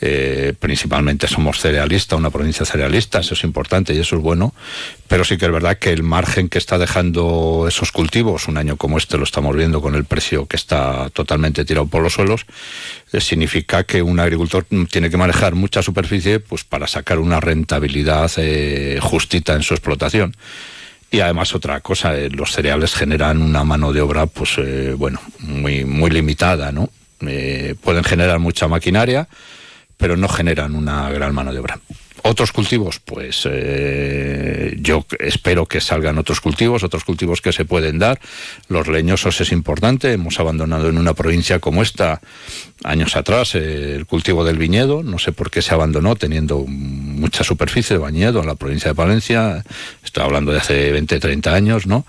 [0.00, 4.54] eh, principalmente somos cerealistas, una provincia cerealista, eso es importante y eso es bueno,
[5.08, 8.76] pero sí que es verdad que el margen que está dejando esos cultivos, un año
[8.76, 12.44] como este lo estamos viendo con el precio que está totalmente tirado por los suelos,
[13.12, 18.30] eh, significa que un agricultor tiene que manejar mucha superficie pues para sacar una rentabilidad
[18.36, 20.36] eh, justita en su explotación.
[21.10, 24.56] Y además otra cosa, los cereales generan una mano de obra, pues
[24.96, 26.90] bueno, muy muy limitada, ¿no?
[27.80, 29.28] pueden generar mucha maquinaria,
[29.96, 31.78] pero no generan una gran mano de obra.
[32.28, 38.00] Otros cultivos, pues eh, yo espero que salgan otros cultivos, otros cultivos que se pueden
[38.00, 38.18] dar.
[38.68, 40.12] Los leñosos es importante.
[40.12, 42.20] Hemos abandonado en una provincia como esta
[42.82, 45.02] años atrás el cultivo del viñedo.
[45.02, 48.94] No sé por qué se abandonó teniendo mucha superficie de viñedo en la provincia de
[48.96, 49.64] Palencia.
[50.04, 52.06] Estoy hablando de hace 20, 30 años, ¿no?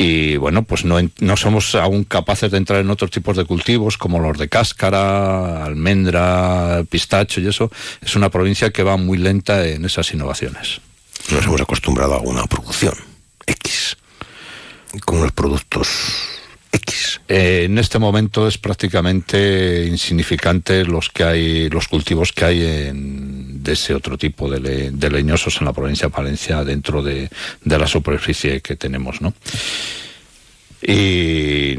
[0.00, 3.98] Y bueno, pues no, no somos aún capaces de entrar en otros tipos de cultivos
[3.98, 7.68] como los de cáscara, almendra, pistacho y eso.
[8.00, 10.80] Es una provincia que va muy lenta en esas innovaciones.
[11.32, 12.94] Nos hemos acostumbrado a una producción
[13.44, 13.96] X
[15.04, 15.88] con los productos
[17.28, 23.62] Eh, en este momento es prácticamente insignificante los que hay, los cultivos que hay en,
[23.62, 27.28] de ese otro tipo de, leñosos en la provincia de Palencia dentro de,
[27.64, 29.34] de la superficie que tenemos, ¿no?
[30.80, 31.74] Y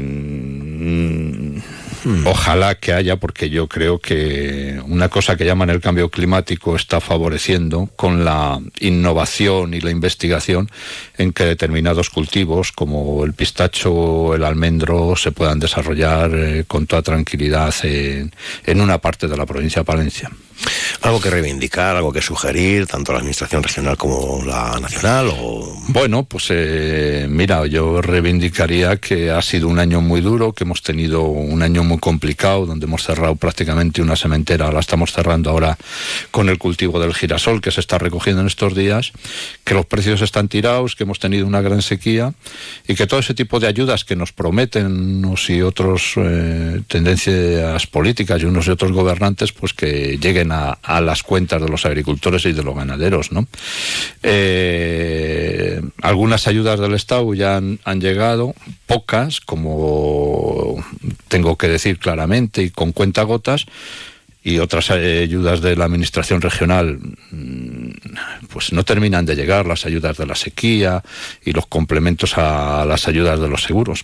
[2.04, 6.76] mm, ojalá que haya, porque yo creo que una cosa que llaman el cambio climático
[6.76, 10.70] está favoreciendo con la innovación y la investigación
[11.16, 17.02] en que determinados cultivos como el pistacho el almendro se puedan desarrollar eh, con toda
[17.02, 18.32] tranquilidad en,
[18.66, 20.30] en una parte de la provincia de Palencia.
[21.02, 25.32] ¿Algo que reivindicar, algo que sugerir, tanto la Administración regional como la nacional?
[25.88, 30.82] Bueno, pues eh, mira, yo reivindicaría que ha sido un año muy duro, que hemos
[30.82, 35.78] tenido un año muy complicado, donde hemos cerrado prácticamente una sementera, la estamos cerrando ahora
[36.30, 39.12] con el cultivo del girasol que se está recogiendo en estos días,
[39.64, 42.34] que los precios están tirados, que hemos tenido una gran sequía
[42.86, 47.86] y que todo ese tipo de ayudas que nos prometen unos y otros eh, tendencias
[47.86, 52.44] políticas y unos y otros gobernantes, pues que lleguen a, las cuentas de los agricultores
[52.44, 53.32] y de los ganaderos.
[53.32, 53.46] ¿no?
[54.22, 58.54] Eh, algunas ayudas del Estado ya han, llegado,
[58.86, 60.84] pocas, como
[61.28, 63.66] tengo que decir claramente, y con cuentagotas,
[64.42, 66.98] y otras ayudas de la administración regional
[67.30, 67.90] mm,
[68.50, 71.02] pues no terminan de llegar las ayudas de la sequía
[71.44, 74.02] y los complementos a las ayudas de los seguros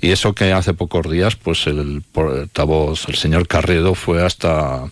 [0.00, 4.84] y eso que hace pocos días pues el portavoz el señor Carredo fue hasta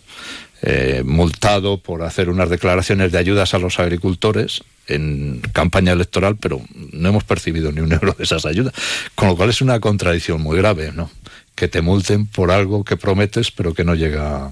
[0.63, 6.61] eh, multado por hacer unas declaraciones de ayudas a los agricultores en campaña electoral, pero
[6.93, 8.75] no hemos percibido ni un euro de esas ayudas,
[9.15, 11.11] con lo cual es una contradicción muy grave, ¿no?
[11.55, 14.51] Que te multen por algo que prometes, pero que no llega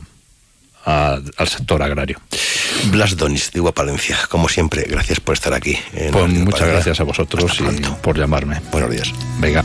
[0.84, 2.18] al sector agrario.
[2.90, 5.76] Blas Donis, de Palencia, como siempre, gracias por estar aquí.
[6.12, 8.60] Pues muchas gracias a vosotros y por llamarme.
[8.70, 9.12] Buenos días.
[9.40, 9.64] Venga.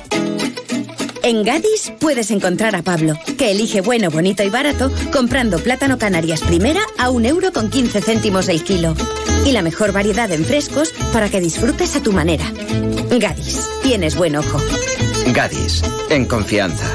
[1.23, 6.41] En Gadis puedes encontrar a Pablo, que elige bueno, bonito y barato comprando plátano Canarias
[6.41, 8.95] primera a un euro con 15 céntimos el kilo.
[9.45, 12.45] Y la mejor variedad en frescos para que disfrutes a tu manera.
[13.19, 14.59] Gadis, tienes buen ojo.
[15.33, 16.85] Gadis, en confianza.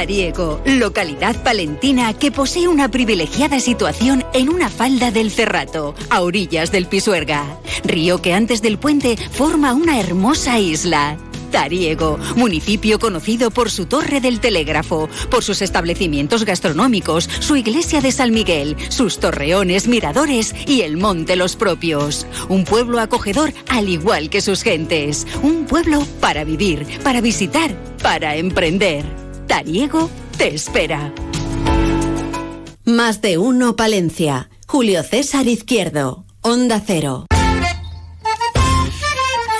[0.00, 6.72] Tariego, localidad palentina que posee una privilegiada situación en una falda del Cerrato, a orillas
[6.72, 7.44] del Pisuerga,
[7.84, 11.18] río que antes del puente forma una hermosa isla.
[11.52, 18.12] Tariego, municipio conocido por su torre del telégrafo, por sus establecimientos gastronómicos, su iglesia de
[18.12, 22.26] San Miguel, sus torreones, miradores y el monte Los Propios.
[22.48, 25.26] Un pueblo acogedor al igual que sus gentes.
[25.42, 29.29] Un pueblo para vivir, para visitar, para emprender.
[29.50, 30.08] Tariego
[30.38, 31.12] te espera.
[32.84, 34.48] Más de uno Palencia.
[34.68, 36.24] Julio César Izquierdo.
[36.40, 37.26] Onda Cero.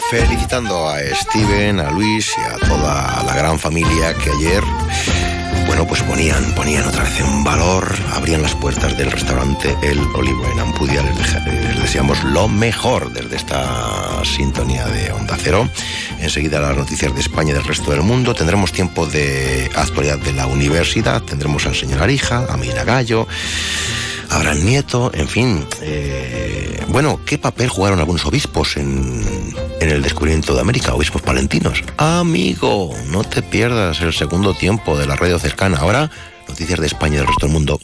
[0.08, 4.62] Felicitando a Steven, a Luis y a toda la gran familia que ayer
[5.70, 10.44] bueno, pues ponían, ponían otra vez en valor, abrían las puertas del restaurante El Olivo
[10.50, 11.00] en Ampudia.
[11.00, 15.68] Les, deseamos lo mejor desde esta sintonía de Onda Cero.
[16.18, 18.34] Enseguida las noticias de España y del resto del mundo.
[18.34, 21.22] Tendremos tiempo de actualidad de la universidad.
[21.22, 23.28] Tendremos al señor Arija, a Mina Gallo.
[24.30, 25.66] Abraham Nieto, en fin.
[25.82, 29.24] Eh, bueno, ¿qué papel jugaron algunos obispos en,
[29.80, 30.94] en el descubrimiento de América?
[30.94, 31.82] Obispos palentinos.
[31.96, 35.78] Amigo, no te pierdas el segundo tiempo de la radio cercana.
[35.78, 36.10] Ahora,
[36.48, 37.80] noticias de España y del resto del mundo.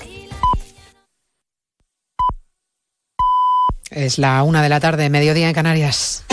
[3.90, 6.24] Es la una de la tarde, mediodía en Canarias.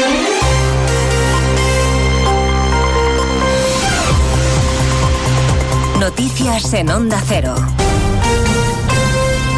[5.99, 7.55] Noticias en Onda Cero.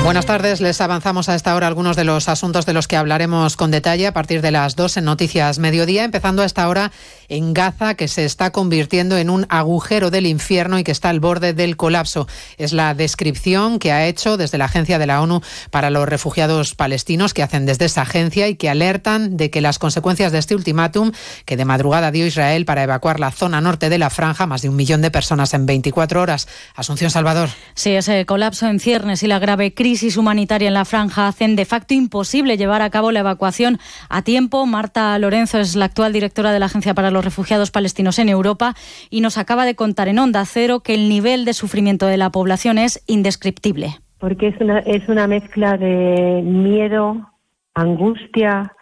[0.05, 3.57] Buenas tardes, les avanzamos a esta hora algunos de los asuntos de los que hablaremos
[3.57, 6.91] con detalle a partir de las dos en Noticias Mediodía, empezando a esta hora
[7.27, 11.19] en Gaza, que se está convirtiendo en un agujero del infierno y que está al
[11.19, 12.27] borde del colapso.
[12.59, 15.41] Es la descripción que ha hecho desde la Agencia de la ONU
[15.71, 19.79] para los Refugiados Palestinos, que hacen desde esa agencia y que alertan de que las
[19.79, 21.13] consecuencias de este ultimátum
[21.45, 24.69] que de madrugada dio Israel para evacuar la zona norte de la franja, más de
[24.69, 26.47] un millón de personas en 24 horas.
[26.75, 27.49] Asunción Salvador.
[27.73, 31.55] Sí, ese colapso en ciernes y la grave crisis crisis humanitaria en la franja hacen
[31.55, 33.77] de facto imposible llevar a cabo la evacuación
[34.09, 34.65] a tiempo.
[34.65, 38.73] Marta Lorenzo es la actual directora de la Agencia para los Refugiados Palestinos en Europa
[39.09, 42.29] y nos acaba de contar en Onda Cero que el nivel de sufrimiento de la
[42.29, 43.87] población es indescriptible.
[44.17, 47.31] Porque es una, es una mezcla de miedo,
[47.73, 48.73] angustia,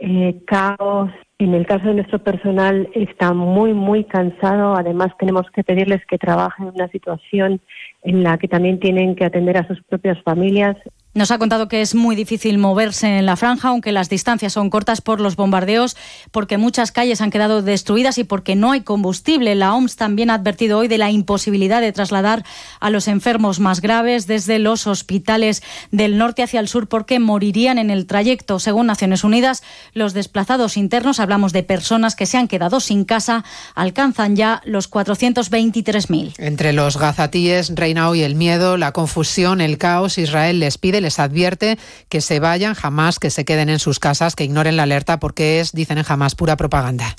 [0.00, 1.12] eh, caos.
[1.38, 4.74] En el caso de nuestro personal está muy, muy cansado.
[4.74, 7.60] Además, tenemos que pedirles que trabajen en una situación
[8.02, 10.76] en la que también tienen que atender a sus propias familias
[11.16, 14.68] nos ha contado que es muy difícil moverse en la franja, aunque las distancias son
[14.68, 15.96] cortas por los bombardeos,
[16.30, 19.54] porque muchas calles han quedado destruidas y porque no hay combustible.
[19.54, 22.44] La OMS también ha advertido hoy de la imposibilidad de trasladar
[22.80, 27.78] a los enfermos más graves desde los hospitales del norte hacia el sur porque morirían
[27.78, 28.58] en el trayecto.
[28.58, 29.62] Según Naciones Unidas,
[29.94, 33.42] los desplazados internos, hablamos de personas que se han quedado sin casa,
[33.74, 36.34] alcanzan ya los 423.000.
[36.36, 40.18] Entre los gazatíes reina hoy el miedo, la confusión, el caos.
[40.18, 41.78] Israel les pide les advierte
[42.08, 45.60] que se vayan, jamás que se queden en sus casas, que ignoren la alerta porque
[45.60, 47.14] es, dicen en jamás, pura propaganda.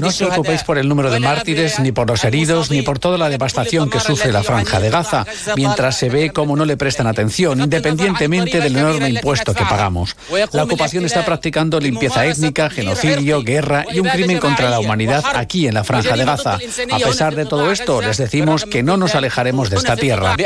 [0.00, 3.16] No os preocupéis por el número de mártires, ni por los heridos, ni por toda
[3.16, 5.26] la devastación que sufre la franja de Gaza,
[5.56, 10.14] mientras se ve cómo no le prestan atención, independientemente del enorme impuesto que pagamos.
[10.52, 15.66] La ocupación está practicando limpieza étnica, genocidio, guerra y un crimen contra la humanidad aquí
[15.66, 16.58] en la franja de Gaza.
[16.90, 20.36] A pesar de todo esto, les decimos que no nos alejaremos de esta tierra.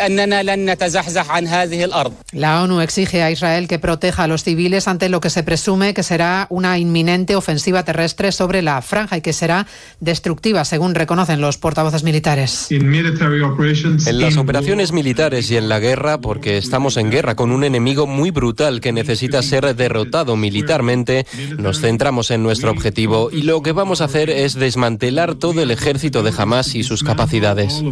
[2.33, 5.95] La ONU exige a Israel que proteja a los civiles ante lo que se presume
[5.95, 9.67] que será una inminente ofensiva terrestre sobre la franja y que será
[10.01, 12.67] destructiva, según reconocen los portavoces militares.
[12.71, 18.07] En las operaciones militares y en la guerra, porque estamos en guerra con un enemigo
[18.07, 21.27] muy brutal que necesita ser derrotado militarmente,
[21.59, 25.71] nos centramos en nuestro objetivo y lo que vamos a hacer es desmantelar todo el
[25.71, 27.83] ejército de Hamas y sus capacidades.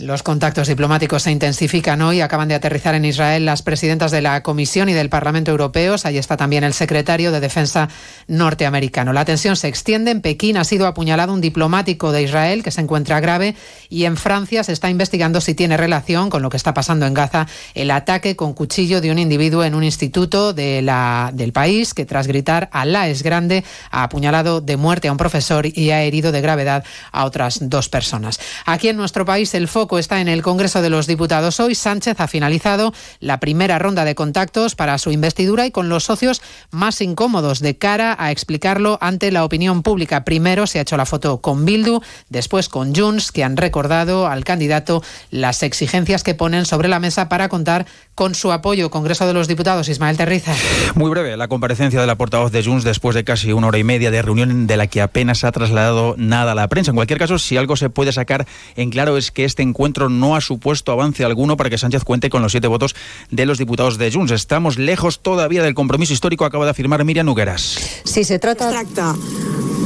[0.00, 2.20] Los contactos diplomáticos se intensifican hoy.
[2.20, 6.06] Acaban de aterrizar en Israel las presidentas de la Comisión y del Parlamento Europeos.
[6.06, 7.88] Ahí está también el secretario de Defensa
[8.26, 9.12] norteamericano.
[9.12, 10.10] La tensión se extiende.
[10.10, 13.54] En Pekín ha sido apuñalado un diplomático de Israel que se encuentra grave
[13.90, 17.14] y en Francia se está investigando si tiene relación con lo que está pasando en
[17.14, 21.92] Gaza el ataque con cuchillo de un individuo en un instituto de la, del país
[21.92, 26.02] que tras gritar Alá es grande ha apuñalado de muerte a un profesor y ha
[26.02, 28.40] herido de gravedad a otras dos personas.
[28.64, 32.20] Aquí en nuestro país el foco está en el Congreso de los Diputados hoy Sánchez
[32.20, 37.00] ha finalizado la primera ronda de contactos para su investidura y con los socios más
[37.00, 40.24] incómodos de cara a explicarlo ante la opinión pública.
[40.24, 44.44] Primero se ha hecho la foto con Bildu, después con Junts, que han recordado al
[44.44, 48.90] candidato las exigencias que ponen sobre la mesa para contar con su apoyo.
[48.90, 50.54] Congreso de los Diputados, Ismael Terriza.
[50.94, 53.84] Muy breve, la comparecencia de la portavoz de Junts después de casi una hora y
[53.84, 56.90] media de reunión de la que apenas ha trasladado nada a la prensa.
[56.90, 58.46] En cualquier caso, si algo se puede sacar
[58.76, 62.30] en claro es que este encuentro no ha supuesto avance alguno para que Sánchez cuente
[62.30, 62.94] con los siete votos
[63.30, 64.32] de los diputados de Junts.
[64.32, 67.78] Estamos lejos todavía del compromiso histórico, acaba de afirmar Miriam Nugueras.
[68.04, 68.84] Si se trata...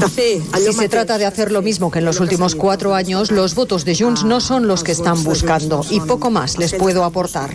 [0.07, 3.85] Si se trata de hacer lo mismo que en los últimos cuatro años, los votos
[3.85, 7.51] de Junts no son los que están buscando y poco más les puedo aportar.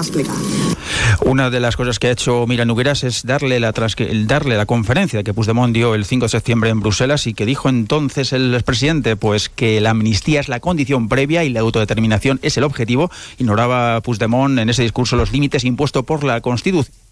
[0.00, 0.36] explicar.
[1.24, 5.22] Una de las cosas que ha hecho Mira Nugueras es darle la, darle la conferencia
[5.22, 9.16] que Puigdemont dio el 5 de septiembre en Bruselas y que dijo entonces el expresidente
[9.16, 13.10] pues que la amnistía es la condición previa y la autodeterminación es el objetivo.
[13.38, 17.03] Ignoraba Puigdemont en ese discurso los límites impuestos por la Constitución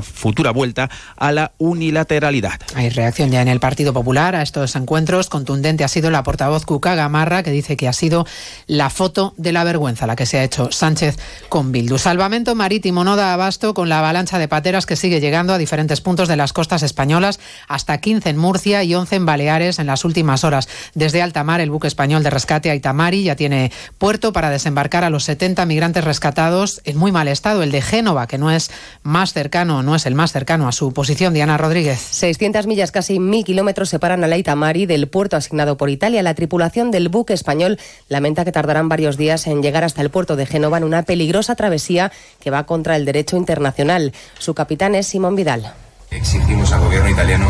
[0.00, 2.60] futura vuelta a la unilateralidad.
[2.74, 5.28] Hay reacción ya en el Partido Popular a estos encuentros.
[5.28, 8.26] Contundente ha sido la portavoz Cuca Gamarra, que dice que ha sido
[8.66, 11.18] la foto de la vergüenza la que se ha hecho Sánchez
[11.48, 11.98] con Bildu.
[11.98, 16.00] Salvamento marítimo no da abasto con la avalancha de pateras que sigue llegando a diferentes
[16.00, 20.04] puntos de las costas españolas, hasta 15 en Murcia y 11 en Baleares en las
[20.04, 20.68] últimas horas.
[20.94, 25.10] Desde alta mar, el buque español de rescate Aitamari ya tiene puerto para desembarcar a
[25.10, 27.62] los 70 migrantes rescatados en muy mal estado.
[27.62, 28.70] El de Génova, que no es
[29.02, 31.34] más cercano no es el más cercano a su posición.
[31.34, 31.98] Diana Rodríguez.
[31.98, 36.22] 600 millas, casi mil kilómetros separan a Leita Mari del puerto asignado por Italia.
[36.22, 37.78] La tripulación del buque español
[38.08, 41.54] lamenta que tardarán varios días en llegar hasta el puerto de Génova en una peligrosa
[41.54, 44.12] travesía que va contra el derecho internacional.
[44.38, 45.72] Su capitán es Simón Vidal.
[46.12, 47.46] Exigimos al gobierno italiano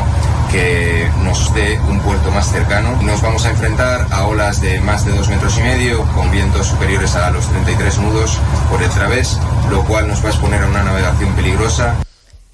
[0.53, 3.01] que nos dé un puerto más cercano.
[3.03, 6.68] Nos vamos a enfrentar a olas de más de dos metros y medio, con vientos
[6.68, 8.39] superiores a los 33 nudos
[8.70, 9.39] por el través,
[9.70, 11.97] lo cual nos va a exponer a una navegación peligrosa.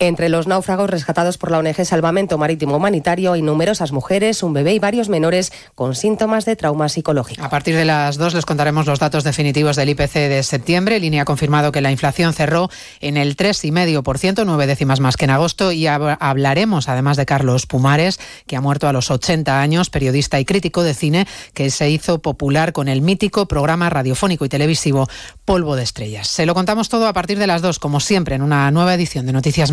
[0.00, 4.74] Entre los náufragos rescatados por la ONG Salvamento Marítimo Humanitario hay numerosas mujeres, un bebé
[4.74, 7.42] y varios menores con síntomas de trauma psicológico.
[7.42, 11.00] A partir de las dos les contaremos los datos definitivos del IPC de septiembre.
[11.00, 12.70] Línea ha confirmado que la inflación cerró
[13.00, 15.72] en el 3,5%, nueve décimas más que en agosto.
[15.72, 20.44] Y hablaremos además de Carlos Pumares, que ha muerto a los 80 años, periodista y
[20.44, 25.08] crítico de cine, que se hizo popular con el mítico programa radiofónico y televisivo
[25.44, 26.28] Polvo de Estrellas.
[26.28, 29.26] Se lo contamos todo a partir de las dos, como siempre, en una nueva edición
[29.26, 29.72] de Noticias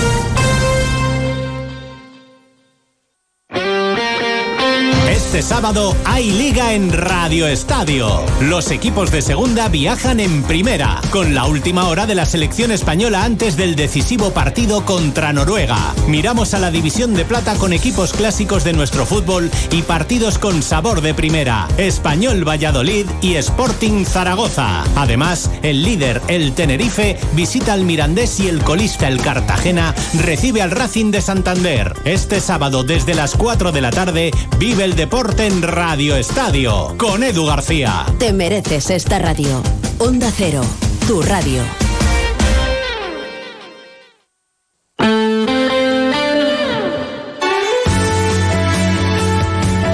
[5.31, 8.25] Este sábado hay liga en Radio Estadio.
[8.41, 13.23] Los equipos de segunda viajan en primera, con la última hora de la selección española
[13.23, 15.95] antes del decisivo partido contra Noruega.
[16.09, 20.61] Miramos a la división de plata con equipos clásicos de nuestro fútbol y partidos con
[20.61, 21.69] sabor de primera.
[21.77, 24.83] Español Valladolid y Sporting Zaragoza.
[24.97, 30.71] Además, el líder, el Tenerife, visita al Mirandés y el colista, el Cartagena, recibe al
[30.71, 31.93] Racing de Santander.
[32.03, 37.23] Este sábado desde las 4 de la tarde vive el deporte en Radio Estadio con
[37.23, 38.07] Edu García.
[38.17, 39.61] Te mereces esta radio.
[39.99, 40.63] Onda Cero,
[41.07, 41.61] tu radio.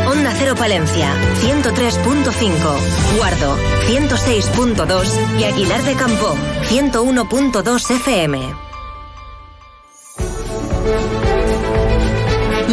[0.10, 3.18] Onda Cero Palencia, 103.5.
[3.18, 3.58] Guardo,
[3.88, 5.40] 106.2.
[5.42, 6.36] Y Aguilar de Campo,
[6.70, 8.40] 101.2 FM.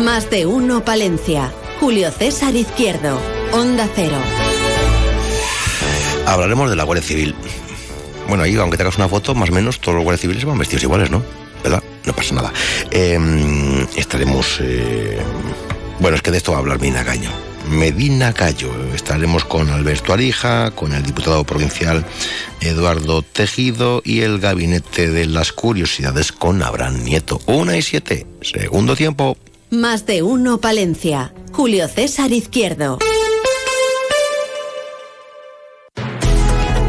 [0.04, 1.52] Más de uno Palencia.
[1.84, 3.20] Julio César Izquierdo,
[3.52, 4.16] Onda Cero.
[6.26, 7.34] Hablaremos de la Guardia Civil.
[8.26, 10.84] Bueno, ahí, aunque tengas una foto, más o menos todos los guardias civiles van vestidos
[10.84, 11.22] iguales, ¿no?
[11.62, 11.82] ¿Verdad?
[12.06, 12.54] No pasa nada.
[12.90, 14.60] Em, estaremos.
[14.62, 15.18] Eh,
[16.00, 17.28] bueno, es que de esto va a hablar Medina Caño.
[17.68, 18.70] Medina Cayo.
[18.94, 22.02] Estaremos con Alberto Arija, con el diputado provincial
[22.62, 27.42] Eduardo Tejido y el gabinete de las curiosidades con Abraham Nieto.
[27.44, 28.26] Una y siete.
[28.40, 29.36] Segundo tiempo.
[29.68, 31.34] Más de uno, Palencia.
[31.54, 32.98] Julio César Izquierdo.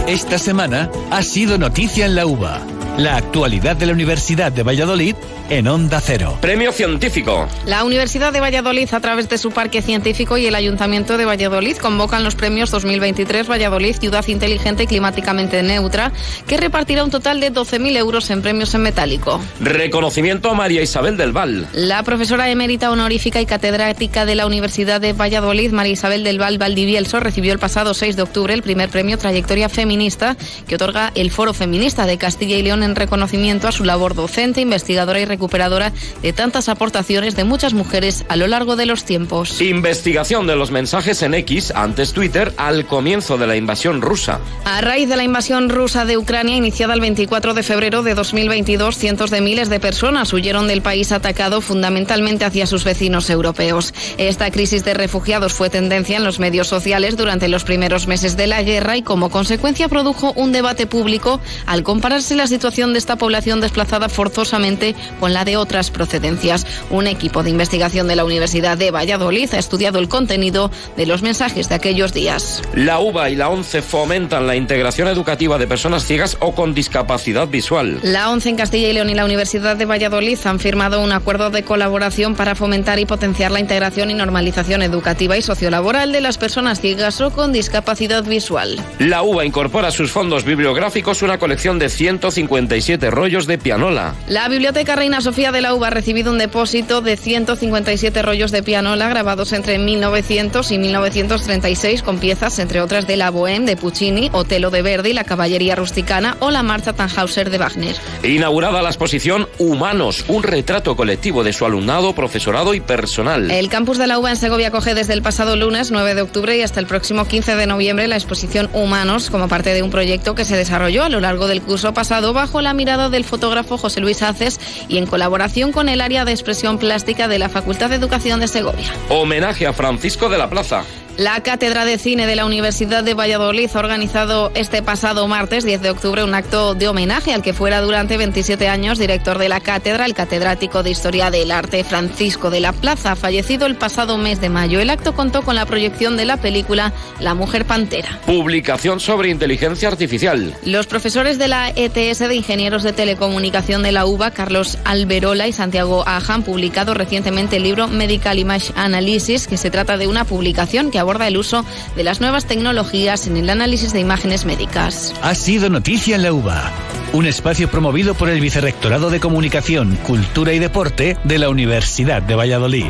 [0.08, 2.62] Esta semana ha sido noticia en la UBA.
[2.98, 5.16] La actualidad de la Universidad de Valladolid
[5.50, 6.38] en Onda Cero.
[6.42, 7.48] Premio científico.
[7.66, 11.78] La Universidad de Valladolid, a través de su parque científico y el Ayuntamiento de Valladolid,
[11.78, 16.12] convocan los premios 2023 Valladolid Ciudad Inteligente y Climáticamente Neutra,
[16.48, 19.40] que repartirá un total de 12.000 euros en premios en metálico.
[19.60, 21.68] Reconocimiento a María Isabel del Val.
[21.74, 26.58] La profesora emérita honorífica y catedrática de la Universidad de Valladolid, María Isabel del Val
[26.58, 30.38] Valdivielso, recibió el pasado 6 de octubre el primer premio Trayectoria Feminista
[30.68, 34.62] que otorga el Foro Feminista de Castilla y León en reconocimiento a su labor docente,
[34.62, 39.62] investigadora y recuperadora de tantas aportaciones de muchas mujeres a lo largo de los tiempos.
[39.62, 44.40] Investigación de los mensajes en X, antes Twitter, al comienzo de la invasión rusa.
[44.64, 48.98] A raíz de la invasión rusa de Ucrania, iniciada el 24 de febrero de 2022,
[48.98, 53.94] cientos de miles de personas huyeron del país atacado fundamentalmente hacia sus vecinos europeos.
[54.18, 58.48] Esta crisis de refugiados fue tendencia en los medios sociales durante los primeros meses de
[58.48, 63.18] la guerra y como consecuencia produjo un debate público al compararse la situación de esta
[63.18, 64.96] población desplazada forzosamente
[65.26, 66.68] con la de otras procedencias.
[66.92, 71.24] Un equipo de investigación de la Universidad de Valladolid ha estudiado el contenido de los
[71.24, 72.62] mensajes de aquellos días.
[72.76, 77.48] La UBA y la ONCE fomentan la integración educativa de personas ciegas o con discapacidad
[77.48, 78.02] visual.
[78.04, 81.50] La ONCE en Castilla y León y la Universidad de Valladolid han firmado un acuerdo
[81.50, 86.38] de colaboración para fomentar y potenciar la integración y normalización educativa y sociolaboral de las
[86.38, 88.80] personas ciegas o con discapacidad visual.
[89.00, 92.76] La UBA incorpora a sus fondos bibliográficos una colección de 150
[93.10, 94.14] rollos de pianola.
[94.28, 98.64] La Biblioteca Reina Sofía de la UBA ha recibido un depósito de 157 rollos de
[98.64, 104.30] pianola grabados entre 1900 y 1936 con piezas entre otras de la Bohème de Puccini,
[104.34, 107.96] Otelo de Verdi, la Caballería Rusticana o la Marcha Tannhauser de Wagner.
[108.24, 113.52] Inaugurada la exposición Humanos, un retrato colectivo de su alumnado, profesorado y personal.
[113.52, 116.58] El campus de la UBA en Segovia acoge desde el pasado lunes 9 de octubre
[116.58, 120.36] y hasta el próximo 15 de noviembre la exposición Humanos como parte de un proyecto
[120.36, 124.02] que se desarrolló a lo largo del curso pasado bajo la mirada del fotógrafo José
[124.02, 127.96] Luis Haces y en colaboración con el área de expresión plástica de la Facultad de
[127.96, 128.92] Educación de Segovia.
[129.10, 130.84] Homenaje a Francisco de la Plaza.
[131.18, 135.82] La Cátedra de Cine de la Universidad de Valladolid ha organizado este pasado martes 10
[135.82, 139.62] de octubre un acto de homenaje al que fuera durante 27 años director de la
[139.62, 144.42] cátedra, el catedrático de Historia del Arte Francisco de la Plaza, fallecido el pasado mes
[144.42, 144.82] de mayo.
[144.82, 146.92] El acto contó con la proyección de la película
[147.22, 148.20] La Mujer Pantera.
[148.26, 150.54] Publicación sobre inteligencia artificial.
[150.66, 155.54] Los profesores de la ETS de Ingenieros de Telecomunicación de la UBA, Carlos Alberola y
[155.54, 160.26] Santiago Aja, han publicado recientemente el libro Medical Image Analysis, que se trata de una
[160.26, 161.64] publicación que aborda el uso
[161.96, 165.14] de las nuevas tecnologías en el análisis de imágenes médicas.
[165.22, 166.72] Ha sido noticia en la UBA,
[167.14, 172.36] un espacio promovido por el Vicerrectorado de Comunicación, Cultura y Deporte de la Universidad de
[172.36, 172.88] Valladolid.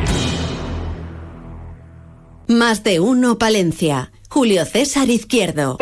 [2.48, 4.12] Más de uno Palencia.
[4.30, 5.78] Julio César Izquierdo.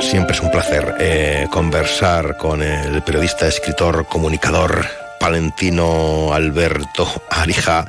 [0.00, 7.86] Siempre es un placer eh, conversar con el periodista, escritor, comunicador palentino Alberto Arija,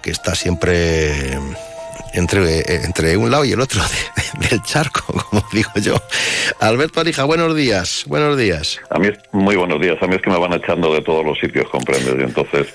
[0.00, 1.32] que está siempre
[2.14, 3.82] entre, entre un lado y el otro
[4.48, 5.96] del charco, como digo yo.
[6.60, 8.80] Alberto Arija, buenos días, buenos días.
[8.90, 11.26] A mí es muy buenos días, a mí es que me van echando de todos
[11.26, 12.68] los sitios, comprendes, y entonces...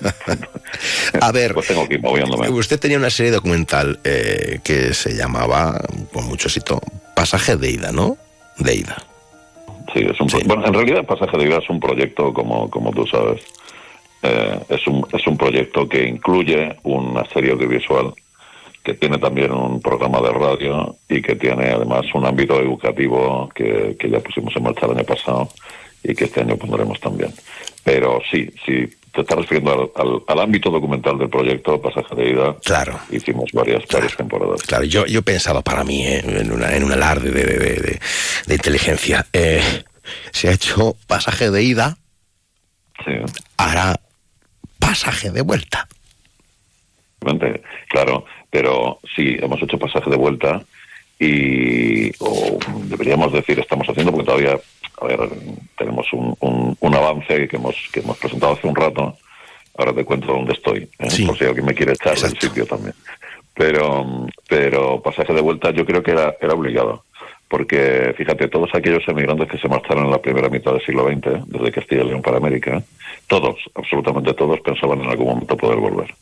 [1.22, 2.50] a ver, pues tengo que ir moviéndome.
[2.50, 5.80] Usted tenía una serie documental eh, que se llamaba,
[6.12, 6.78] con mucho éxito,
[7.14, 8.18] Pasaje de Ida, ¿no?
[8.58, 8.98] De Ida.
[9.94, 13.06] Sí, es un bueno, en realidad Pasaje de Ida es un proyecto, como, como tú
[13.06, 13.40] sabes,
[14.24, 18.14] eh, es, un, es un proyecto que incluye una serie audiovisual
[18.82, 23.96] que tiene también un programa de radio y que tiene además un ámbito educativo que,
[24.10, 25.48] ya pusimos en marcha el año pasado
[26.02, 27.32] y que este año pondremos también.
[27.82, 29.92] Pero sí, sí, te estás refiriendo
[30.26, 32.56] al, ámbito documental del proyecto Pasaje de Ida.
[32.64, 32.98] Claro.
[33.10, 34.62] Hicimos varias, varias temporadas.
[34.62, 38.00] Claro, yo, yo he pensado para mí eh, en, una, en un alarde de,
[38.46, 39.26] de, inteligencia.
[39.34, 39.62] Eh,
[40.30, 41.96] se ha hecho Pasaje de Ida.
[43.04, 43.12] Sí.
[43.56, 43.98] Ahora
[44.86, 45.88] pasaje de vuelta.
[47.88, 50.62] Claro, pero sí, hemos hecho pasaje de vuelta
[51.18, 52.10] y
[52.88, 54.58] deberíamos decir estamos haciendo porque todavía
[55.00, 55.20] a ver,
[55.78, 59.16] tenemos un, un, avance que hemos, que hemos presentado hace un rato.
[59.76, 61.26] Ahora te cuento dónde estoy, ¿eh?
[61.26, 62.94] por si alguien me quiere echar del sitio también.
[63.54, 67.03] Pero, pero pasaje de vuelta yo creo que era, era obligado
[67.54, 71.46] porque fíjate, todos aquellos emigrantes que se marcharon en la primera mitad del siglo XX,
[71.46, 72.82] desde Castilla y León para América,
[73.28, 76.12] todos, absolutamente todos, pensaban en algún momento poder volver.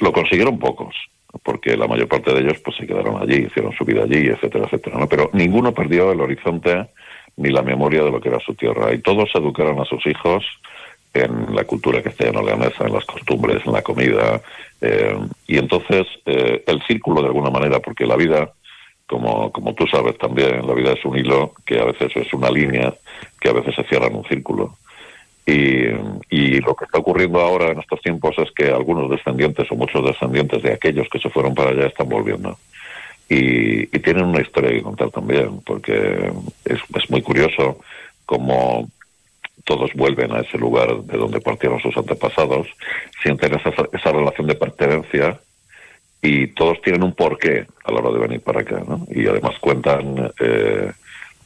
[0.00, 0.96] Lo consiguieron pocos,
[1.44, 4.64] porque la mayor parte de ellos pues se quedaron allí, hicieron su vida allí, etcétera,
[4.64, 4.98] etcétera.
[4.98, 5.08] ¿no?
[5.08, 6.88] Pero ninguno perdió el horizonte
[7.36, 8.92] ni la memoria de lo que era su tierra.
[8.92, 10.44] Y todos educaron a sus hijos
[11.14, 14.42] en la cultura castellano-leonesa, en las costumbres, en la comida.
[14.80, 15.16] Eh,
[15.46, 18.52] y entonces eh, el círculo, de alguna manera, porque la vida
[19.12, 22.50] como, como tú sabes también, la vida es un hilo que a veces es una
[22.50, 22.94] línea,
[23.38, 24.78] que a veces se cierra en un círculo.
[25.44, 25.84] Y,
[26.30, 30.02] y, lo que está ocurriendo ahora en estos tiempos es que algunos descendientes o muchos
[30.02, 32.56] descendientes de aquellos que se fueron para allá están volviendo.
[33.28, 36.32] Y, tienen una historia que contar también, porque
[36.64, 37.80] es, es muy curioso
[38.24, 38.88] cómo
[39.64, 42.66] todos vuelven a ese lugar de donde partieron sus antepasados,
[43.22, 45.38] sienten esa, esa relación de pertenencia
[46.22, 49.04] y todos tienen un porqué a la hora de venir para acá, ¿no?
[49.10, 50.92] Y además cuentan eh,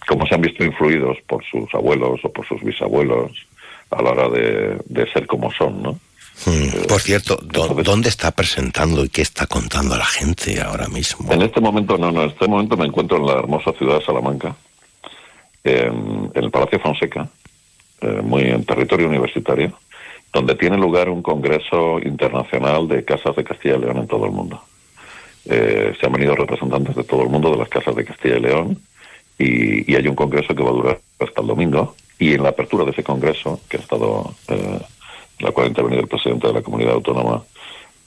[0.07, 3.33] cómo se han visto influidos por sus abuelos o por sus bisabuelos
[3.91, 5.93] a la hora de, ser como son, ¿no?
[6.45, 6.69] Hmm.
[6.75, 11.33] Eh, por cierto, ¿dónde está presentando y qué está contando a la gente ahora mismo?
[11.33, 14.05] En este momento, no, no, en este momento me encuentro en la hermosa ciudad de
[14.05, 14.55] Salamanca,
[15.65, 17.27] en, el Palacio Fonseca,
[18.03, 19.73] eh, muy en territorio universitario
[20.37, 24.33] donde tiene lugar un congreso internacional de casas de Castilla y León en todo el
[24.33, 24.61] mundo.
[25.47, 28.41] Eh, se han venido representantes de todo el mundo de las casas de Castilla y
[28.41, 28.79] León
[29.39, 32.85] y, hay un congreso que va a durar hasta el domingo y en la apertura
[32.85, 34.79] de ese congreso, que ha estado, eh,
[35.39, 37.43] la cual ha intervenido el presidente de la comunidad autónoma,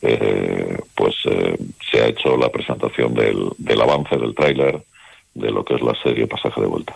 [0.03, 1.15] eh, pues
[1.91, 4.84] se ha hecho la presentación del, del avance del tráiler
[5.34, 6.93] de lo que es la serie Pasaje de Vuelta.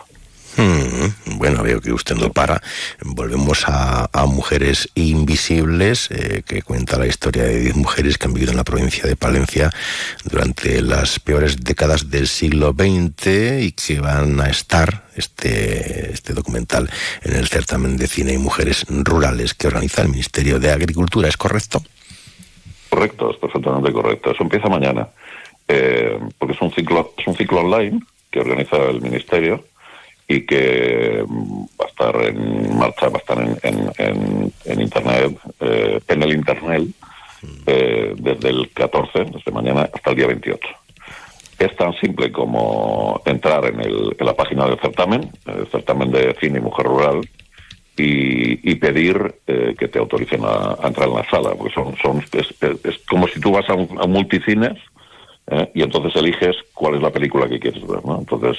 [0.56, 2.62] Hmm, bueno, veo que usted no para.
[3.02, 8.52] Volvemos a, Mujeres Invisibles, eh, que cuenta la historia de 10 mujeres que han vivido
[8.52, 9.70] en la provincia de Palencia
[10.24, 16.90] durante las peores décadas del siglo XX y que van a estar, este, este documental,
[17.24, 21.28] en el certamen de cine y mujeres rurales que organiza el Ministerio de Agricultura.
[21.28, 21.84] ¿Es correcto?
[22.90, 24.32] Correcto, es perfectamente correcto.
[24.32, 25.08] Eso empieza mañana,
[25.68, 28.02] eh, porque es un ciclo, es un ciclo online
[28.32, 29.64] que organiza el Ministerio
[30.28, 36.00] y que mm, va a estar en marcha, va a estar en, en, Internet, eh,
[36.08, 36.88] en el Internet,
[37.66, 40.60] eh, desde el 14, desde mañana, hasta el día 28.
[41.60, 46.36] Es tan simple como entrar en, el, en la página del certamen, el certamen de
[46.40, 47.22] cine y mujer rural,
[47.96, 52.98] y, pedir eh, que te autoricen a, entrar en la sala, porque son, son es,
[53.08, 54.78] como si tú vas a, un, multicines
[55.48, 55.72] ¿eh?
[55.76, 58.20] y entonces eliges cuál es la película que quieres ver, ¿no?
[58.20, 58.58] Entonces,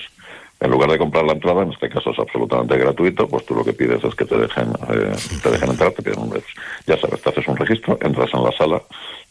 [0.60, 3.64] en lugar de comprar la entrada, en este caso es absolutamente gratuito, pues tú lo
[3.64, 6.42] que pides es que te dejen, eh, te dejen entrar, te piden un,
[6.86, 8.82] ya sabes, te haces un registro, entras en la sala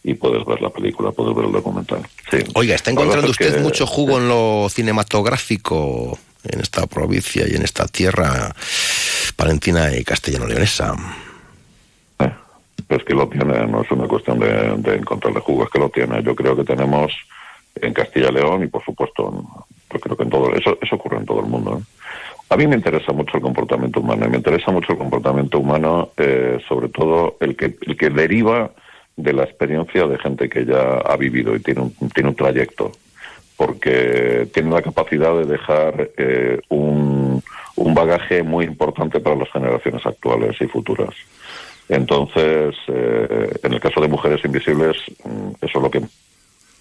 [0.02, 2.02] y puedes ver la película, puedes ver el documental.
[2.54, 7.86] Oiga, ¿está encontrando usted mucho jugo en lo cinematográfico en esta provincia y en esta
[7.86, 8.54] tierra
[9.34, 10.94] palentina y castellano-leonesa?
[12.18, 12.32] Eh,
[12.90, 15.88] es que lo tiene, no es una cuestión de, de encontrarle jugo, es que lo
[15.88, 16.22] tiene.
[16.22, 17.12] Yo creo que tenemos
[17.76, 19.66] en Castilla y León y por supuesto
[20.00, 21.82] creo que en todo eso eso ocurre en todo el mundo ¿eh?
[22.50, 26.10] a mí me interesa mucho el comportamiento humano y me interesa mucho el comportamiento humano
[26.16, 28.70] eh, sobre todo el que el que deriva
[29.16, 32.92] de la experiencia de gente que ya ha vivido y tiene un tiene un trayecto
[33.56, 37.40] porque tiene la capacidad de dejar eh, un,
[37.76, 41.14] un bagaje muy importante para las generaciones actuales y futuras
[41.88, 46.02] entonces en el caso de mujeres invisibles mm, eso es lo que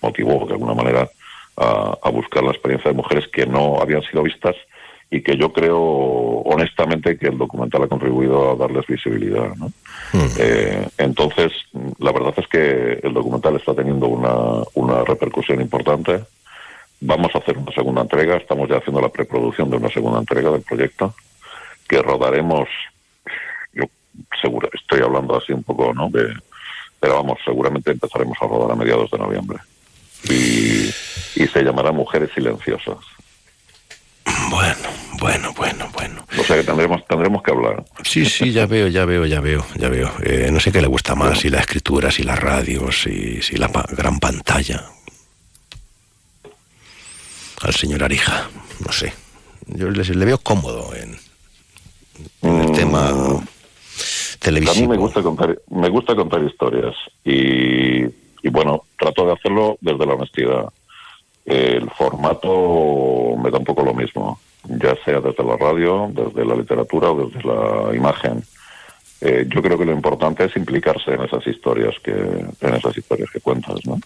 [0.02, 1.10] motivó de alguna manera
[1.58, 4.56] a, buscar la experiencia de mujeres que no habían sido vistas
[5.10, 9.56] y que yo creo honestamente que el documental ha contribuido a darles visibilidad.
[9.56, 9.68] ¿no?
[10.12, 10.30] Hmm.
[10.40, 11.52] Eh, entonces,
[12.00, 16.24] la verdad es que el documental está teniendo una, una repercusión importante.
[17.02, 20.50] Vamos a hacer una segunda entrega, estamos ya haciendo la preproducción de una segunda entrega
[20.50, 21.14] del proyecto,
[21.88, 22.68] que rodaremos,
[23.74, 23.84] yo
[24.42, 26.10] seguro, estoy hablando así un poco, ¿no?
[26.10, 26.34] De,
[27.00, 29.60] pero vamos, seguramente empezaremos a rodar a mediados de noviembre
[30.30, 30.93] y,
[31.36, 32.98] se llamará Mujeres Silenciosas.
[34.50, 36.26] Bueno, bueno, bueno, bueno.
[36.38, 37.84] O sea que tendremos, tendremos que hablar.
[38.04, 40.12] Sí, sí, ya veo, ya veo, ya veo, ya veo.
[40.24, 43.58] Eh, no sé qué le gusta más, si la escritura, si la radio, si, si
[43.58, 44.84] la gran pantalla.
[47.62, 48.50] Al señor Arija,
[48.86, 49.14] no sé.
[49.68, 51.18] Yo le, le veo cómodo en,
[52.42, 52.74] el mm.
[52.74, 53.12] tema
[54.40, 54.86] televisivo.
[54.86, 58.06] A mí me gusta contar, me gusta contar historias y
[58.44, 60.66] y bueno, trato de hacerlo desde la honestidad.
[61.46, 66.56] El formato me da un poco lo mismo, ya sea desde la radio, desde la
[66.56, 68.44] literatura o desde la imagen.
[69.22, 73.30] Eh, yo creo que lo importante es implicarse en esas historias que en esas historias
[73.32, 73.98] que cuentas, ¿no?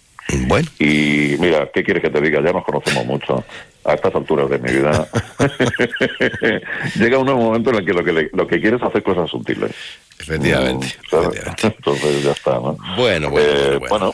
[0.47, 0.67] Bueno.
[0.77, 2.41] Y mira, ¿qué quieres que te diga?
[2.41, 3.43] Ya nos conocemos mucho.
[3.83, 5.07] A estas alturas de mi vida
[6.95, 9.71] llega un momento en el que lo que, lo que quieres es hacer cosas sutiles.
[10.19, 10.87] Efectivamente,
[11.63, 12.77] Entonces ya está, ¿no?
[12.97, 14.13] Bueno, bueno, eh, bueno.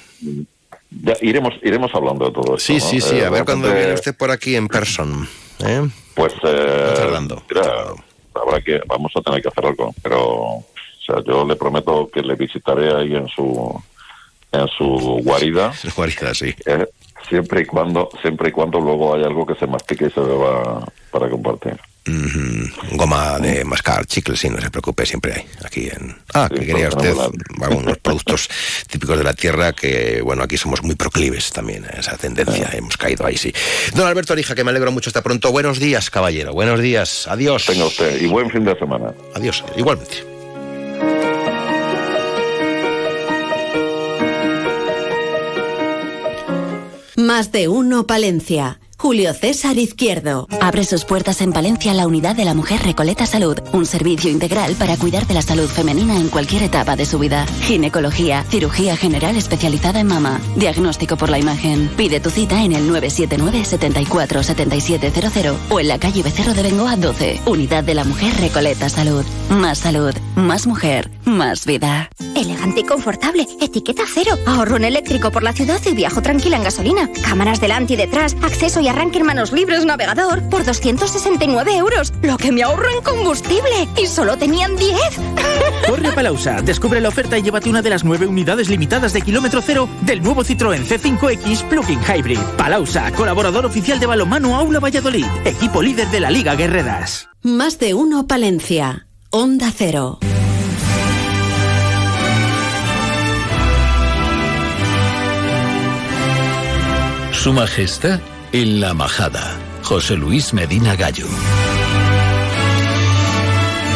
[1.03, 2.59] Ya iremos iremos hablando de todo esto.
[2.59, 3.19] Sí, sí, sí.
[3.19, 5.27] a eh, ver cuando viene usted por aquí en person.
[5.65, 5.87] ¿eh?
[6.15, 6.93] Pues eh,
[8.33, 10.65] habrá que vamos a tener que hacer algo, pero o
[11.05, 13.83] sea, yo le prometo que le visitaré ahí en su
[14.53, 15.73] en su guarida.
[15.95, 16.55] guarida, sí.
[16.65, 16.87] Eh,
[17.27, 20.85] siempre y cuando siempre y cuando luego hay algo que se mastique y se beba
[21.11, 21.77] para compartir.
[22.05, 26.15] Goma de mascar, chicles, sí, no se preocupe, siempre hay aquí en...
[26.33, 27.15] Ah, que quería usted
[27.61, 28.49] algunos productos
[28.89, 32.97] típicos de la tierra que, bueno, aquí somos muy proclives también a esa tendencia, hemos
[32.97, 33.53] caído ahí, sí.
[33.95, 35.51] Don Alberto Arija, que me alegro mucho, hasta pronto.
[35.51, 37.65] Buenos días, caballero, buenos días, adiós.
[37.65, 39.13] Tenga usted, y buen fin de semana.
[39.33, 40.25] Adiós, igualmente.
[47.15, 48.79] Más de uno, Palencia.
[49.03, 50.47] Julio César Izquierdo.
[50.61, 54.75] Abre sus puertas en Palencia la unidad de la mujer Recoleta Salud, un servicio integral
[54.75, 57.45] para cuidar de la salud femenina en cualquier etapa de su vida.
[57.63, 61.89] Ginecología, cirugía general especializada en mama, diagnóstico por la imagen.
[61.97, 66.95] Pide tu cita en el 979 74 7700 o en la calle Becerro de Bengoa
[66.95, 67.41] 12.
[67.45, 69.25] Unidad de la mujer Recoleta Salud.
[69.49, 72.09] Más salud, más mujer, más vida.
[72.37, 74.37] Elegante y confortable, etiqueta cero.
[74.47, 77.09] Ahorro en eléctrico por la ciudad y viajo tranquila en gasolina.
[77.27, 82.37] Cámaras delante y detrás, acceso y arranque en manos libres navegador por 269 euros, lo
[82.37, 83.87] que me ahorro en combustible.
[83.97, 84.97] Y solo tenían 10.
[85.87, 89.21] Corre a Palausa, descubre la oferta y llévate una de las nueve unidades limitadas de
[89.21, 92.39] kilómetro cero del nuevo Citroën C5X Plug-in Hybrid.
[92.57, 97.29] Palausa, colaborador oficial de Balomano Aula Valladolid, equipo líder de la Liga Guerreras.
[97.41, 99.07] Más de uno Palencia.
[99.31, 100.19] Onda Cero.
[107.31, 108.21] Su Majestad
[108.53, 111.25] en la Majada, José Luis Medina Gallo.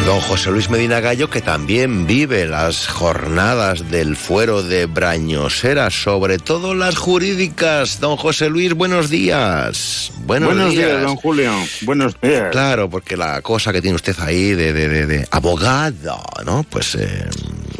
[0.04, 6.38] Don José Luis Medina Gallo, que también vive las jornadas del fuero de Brañosera, sobre
[6.38, 8.00] todo las jurídicas.
[8.00, 10.10] Don José Luis, buenos días.
[10.24, 11.02] Buenos, días.
[11.02, 11.52] don Julio.
[11.82, 12.50] Buenos días.
[12.50, 16.64] Claro, porque la cosa que tiene usted ahí de, de, de, abogado, ¿no?
[16.64, 17.28] Pues eh,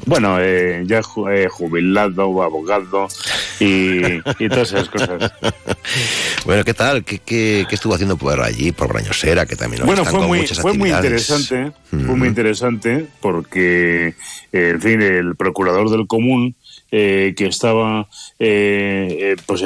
[0.09, 3.09] Bueno, eh, ya eh, jubilado, abogado
[3.61, 5.31] y, todas esas cosas.
[6.47, 7.05] bueno, ¿qué tal?
[7.05, 10.93] ¿Qué, qué, estuvo haciendo por allí, por Brañosera, que también Bueno, fue, muy, fue muy
[10.93, 14.15] interesante, fue muy interesante porque,
[14.51, 16.55] eh, en fin, el procurador del común
[16.91, 19.63] que estaba pues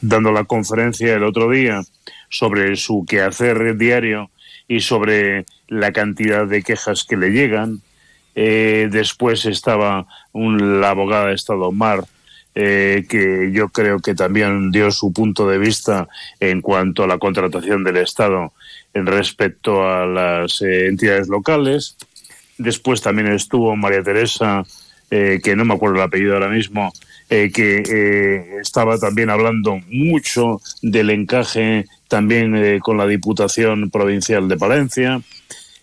[0.00, 1.82] dando la conferencia el otro día
[2.28, 4.30] sobre su quehacer diario
[4.68, 7.82] y sobre la cantidad de quejas que le llegan,
[8.42, 12.06] eh, después estaba un, la abogada de Estado Mar,
[12.54, 16.08] eh, que yo creo que también dio su punto de vista
[16.40, 18.54] en cuanto a la contratación del Estado
[18.94, 21.98] en respecto a las eh, entidades locales.
[22.56, 24.64] Después también estuvo María Teresa,
[25.10, 26.92] que no me acuerdo el apellido ahora mismo,
[27.28, 35.20] que estaba también hablando mucho del encaje también con la Diputación Provincial de Palencia.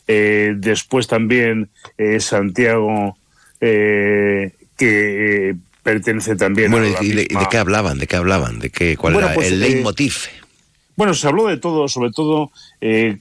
[0.07, 3.17] Eh, después también eh, Santiago,
[3.59, 7.97] eh, que pertenece también bueno, a de, qué hablaban?
[7.97, 8.59] ¿De qué hablaban?
[8.59, 10.15] ¿De qué, ¿Cuál era pues, el leitmotiv?
[10.95, 12.51] bueno, se habló de todo, sobre todo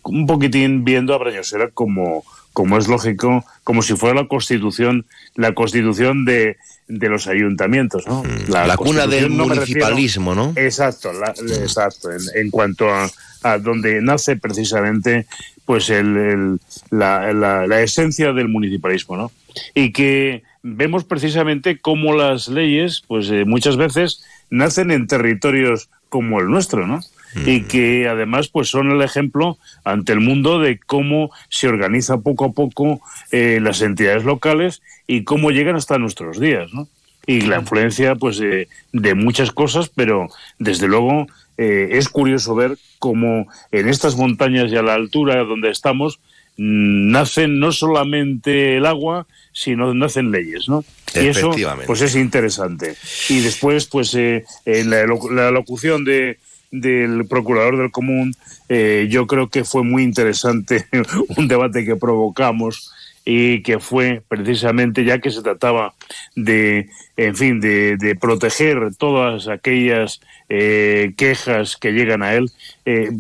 [0.04, 5.52] un poquitín viendo a Brañosera como, como es lógico, como si fuera la constitución, la
[5.52, 6.56] constitución de,
[6.88, 8.22] de los ayuntamientos, ¿no?
[8.22, 10.52] Mm, la, cuna del municipalismo, ¿no?
[10.56, 12.10] Exacto, exacto.
[12.10, 13.10] En, en cuanto a,
[13.42, 15.26] a, donde nace precisamente
[15.66, 16.60] pues el,
[16.90, 19.32] la, la, esencia del municipalismo, ¿no?
[19.74, 26.40] Y que vemos precisamente cómo las leyes, pues eh, muchas veces nacen en territorios como
[26.40, 27.00] el nuestro, ¿no?
[27.44, 27.64] Y mm.
[27.66, 32.52] que además pues son el ejemplo ante el mundo de cómo se organiza poco a
[32.52, 33.00] poco
[33.32, 36.88] eh, las entidades locales y cómo llegan hasta nuestros días, ¿no?
[37.26, 37.60] Y la mm.
[37.62, 40.28] influencia pues de, de muchas cosas, pero
[40.60, 41.26] desde luego
[41.58, 46.20] eh, es curioso ver cómo en estas montañas y a la altura donde estamos
[46.56, 50.84] mm, nacen no solamente el agua, sino nacen leyes, ¿no?
[51.14, 51.50] Y eso,
[51.86, 52.94] pues es interesante.
[53.30, 56.38] Y después, pues eh, en la, locución de,
[56.70, 58.34] del procurador del común,
[58.68, 60.86] eh, yo creo que fue muy interesante
[61.36, 62.92] un debate que provocamos
[63.24, 65.94] y que fue precisamente ya que se trataba
[66.36, 72.50] de, en fin, de, de proteger todas aquellas eh, quejas que llegan a él.
[72.84, 73.10] Eh,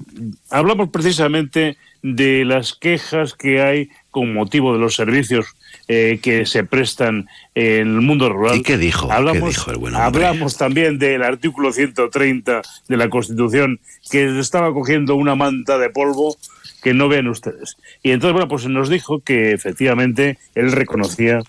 [0.50, 5.46] hablamos precisamente de las quejas que hay con motivo de los servicios
[5.88, 8.56] eh, que se prestan en el mundo rural.
[8.56, 9.10] ¿Y qué dijo?
[9.10, 15.78] Hablamos, el hablamos también del artículo 130 de la Constitución que estaba cogiendo una manta
[15.78, 16.36] de polvo
[16.82, 17.76] que no ven ustedes.
[18.02, 21.40] Y entonces, bueno, pues nos dijo que efectivamente él reconocía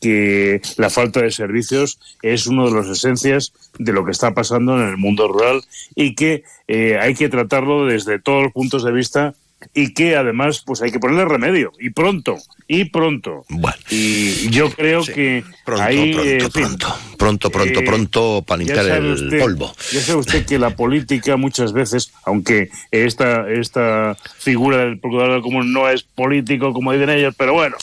[0.00, 4.80] que la falta de servicios es una de las esencias de lo que está pasando
[4.80, 5.62] en el mundo rural
[5.94, 9.34] y que eh, hay que tratarlo desde todos los puntos de vista
[9.74, 11.72] y que además pues hay que ponerle remedio.
[11.80, 12.36] Y pronto
[12.68, 13.44] y pronto.
[13.90, 16.88] Y yo creo que pronto pronto, pronto.
[17.16, 19.72] Pronto pronto eh, pronto para limpiar el polvo.
[19.92, 25.72] ya sabe usted que la política muchas veces aunque esta esta figura del procurador común
[25.72, 27.76] no es político como dicen ellos pero bueno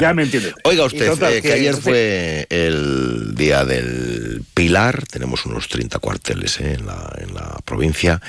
[0.00, 0.52] ya me entiende.
[0.64, 6.74] Oiga usted, eh, que, ayer fue el día del Pilar, tenemos unos 30 cuarteles eh,
[6.78, 8.20] en, la, en, la, provincia.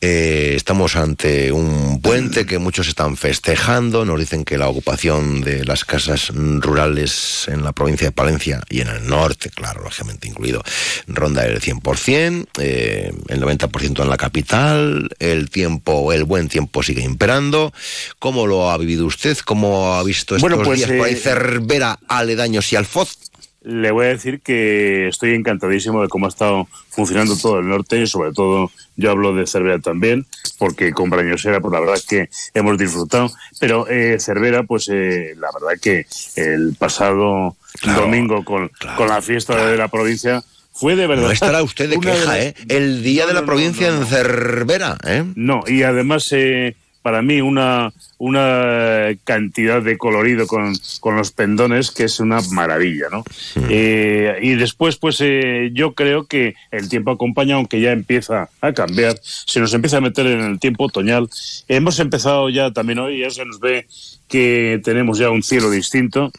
[0.00, 5.64] Eh, estamos ante un puente que muchos están festejando, nos dicen que la ocupación de
[5.64, 10.62] las casas rurales en la provincia de Palencia y en el norte, claro, lógicamente incluido,
[11.06, 17.72] ronda el 100%, el 90% en la capital, el tiempo, el buen tiempo sigue imperando.
[18.18, 19.36] ¿Cómo lo ha vivido usted?
[19.44, 23.18] ¿Cómo ha visto estos pues, días por ahí Cervera, aledaños y Alfoz?
[23.62, 27.98] Le voy a decir que estoy encantadísimo de cómo ha estado funcionando todo el norte
[27.98, 30.26] y sobre todo yo hablo de Cervera también,
[30.58, 33.32] porque con Brañosera, pues la verdad es que hemos disfrutado.
[33.58, 36.06] Pero eh, Cervera, pues eh, la verdad que
[36.36, 37.56] el pasado
[37.96, 41.24] domingo con, con la fiesta de la provincia fue de verdad.
[41.24, 42.54] No estará usted de queja, ¿eh?
[42.68, 45.24] El día de la provincia en Cervera, ¿eh?
[45.36, 51.90] No, y además eh, para mí una, una cantidad de colorido con, con los pendones
[51.90, 53.24] que es una maravilla, ¿no?
[53.68, 58.72] Eh, y después, pues eh, yo creo que el tiempo acompaña, aunque ya empieza a
[58.72, 61.28] cambiar, se nos empieza a meter en el tiempo otoñal.
[61.68, 63.86] Hemos empezado ya también hoy, ya se nos ve
[64.26, 66.32] que tenemos ya un cielo distinto.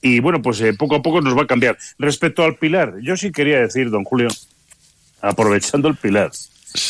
[0.00, 1.76] Y bueno, pues eh, poco a poco nos va a cambiar.
[1.98, 4.28] Respecto al pilar, yo sí quería decir, don Julio,
[5.20, 6.30] aprovechando el pilar,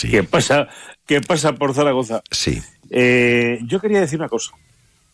[0.02, 0.68] ¿qué pasa,
[1.06, 2.22] qué pasa por Zaragoza?
[2.30, 2.60] Sí
[2.92, 4.52] eh, yo quería decir una cosa.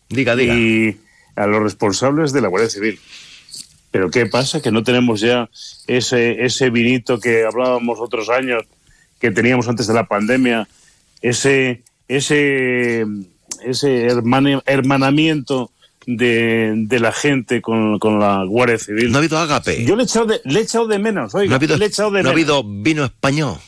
[0.08, 0.54] Diga, diga.
[0.54, 0.96] Y
[1.36, 2.98] a los responsables de la Guardia Civil.
[3.90, 4.60] Pero ¿qué pasa?
[4.60, 5.48] Que no tenemos ya
[5.86, 8.64] ese, ese vinito que hablábamos otros años,
[9.20, 10.68] que teníamos antes de la pandemia,
[11.22, 13.06] ese, ese,
[13.64, 14.06] ese
[14.66, 15.70] hermanamiento
[16.06, 19.10] de, de la gente con, con, la Guardia Civil.
[19.10, 19.84] No ha habido ágape.
[19.84, 21.48] Yo le he echado de, le he echado de menos, oiga.
[21.48, 22.30] No ha habido, le he echado de no menos.
[22.30, 23.58] ha habido vino español.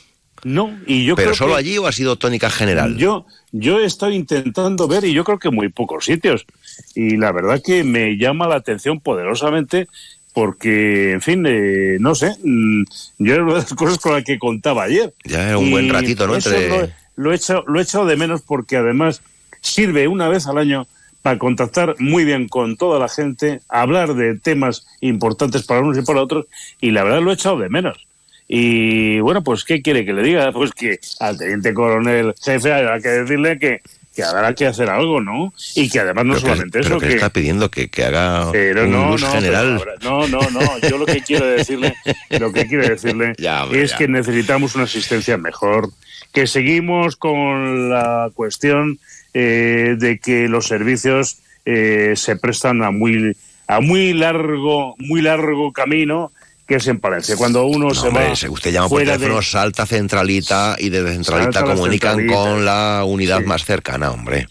[0.45, 2.97] No, y yo ¿Pero creo solo que allí o ha sido tónica general?
[2.97, 6.47] Yo, yo estoy intentando ver, y yo creo que muy pocos sitios.
[6.95, 9.89] Y la verdad que me llama la atención poderosamente
[10.33, 12.85] porque, en fin, eh, no sé, mm,
[13.19, 15.13] yo era una de las cosas con las que contaba ayer.
[15.25, 16.35] Ya era un buen ratito, ¿no?
[16.35, 16.69] Entre...
[16.69, 19.23] Lo, lo he echado, lo he echado de menos porque además
[19.61, 20.87] sirve una vez al año
[21.23, 26.03] para contactar muy bien con toda la gente, hablar de temas importantes para unos y
[26.03, 26.47] para otros,
[26.81, 28.07] y la verdad lo he echado de menos.
[28.53, 30.51] Y bueno, pues ¿qué quiere que le diga?
[30.51, 33.81] Pues que al teniente coronel jefe habrá que decirle que,
[34.17, 35.55] que habrá que hacer algo, ¿no?
[35.77, 38.05] Y que además no Pero que- solamente pero eso, que que, está pidiendo que, que
[38.05, 39.81] haga pero un no, no, general.
[40.03, 40.79] no, no, no.
[40.89, 41.95] Yo lo que quiero decirle,
[42.41, 43.99] lo que quiero decirle Ya, hombre, es ya.
[43.99, 45.89] que necesitamos una asistencia mejor,
[46.33, 48.99] que seguimos con la cuestión
[49.33, 53.37] eh, de que los servicios eh, se prestan a muy
[53.69, 56.33] a muy largo, muy largo camino
[56.71, 57.37] que es en Palencia.
[57.37, 61.15] Cuando uno No, se hombre, va usted llama por teléfono, de, salta centralita y desde
[61.15, 62.45] centralita Salta la comunican centralita.
[62.53, 64.47] con la unidad más cercana, hombre.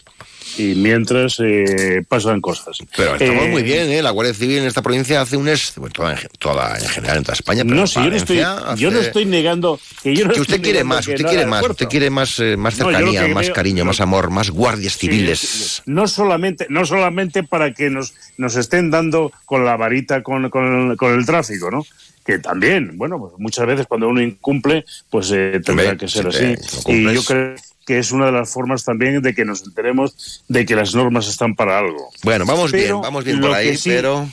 [0.58, 2.76] y mientras eh, pasan cosas.
[2.94, 4.02] Pero estamos Eh, muy bien, ¿eh?
[4.02, 5.48] La Guardia Civil en esta provincia hace un...
[5.48, 5.72] Es...
[5.76, 8.36] bueno, toda, en, toda, en general en toda España, pero No, si yo no estoy,
[8.76, 11.46] yo no estoy negando que yo no que usted estoy quiere más, usted no quiere
[11.46, 15.82] más, usted quiere más, eh, más cercanía, más cariño, más amor, más guardias civiles.
[15.86, 21.12] no solamente no solamente para que nos nos estén dando con la varita con, con
[21.18, 21.86] el tráfico no
[22.30, 26.54] que también bueno pues muchas veces cuando uno incumple pues eh, tendrá que ser así.
[26.86, 27.54] y yo creo
[27.86, 31.26] que es una de las formas también de que nos enteremos de que las normas
[31.28, 32.10] están para algo.
[32.22, 34.28] Bueno, vamos Pero bien, vamos bien por ahí, sí- pero...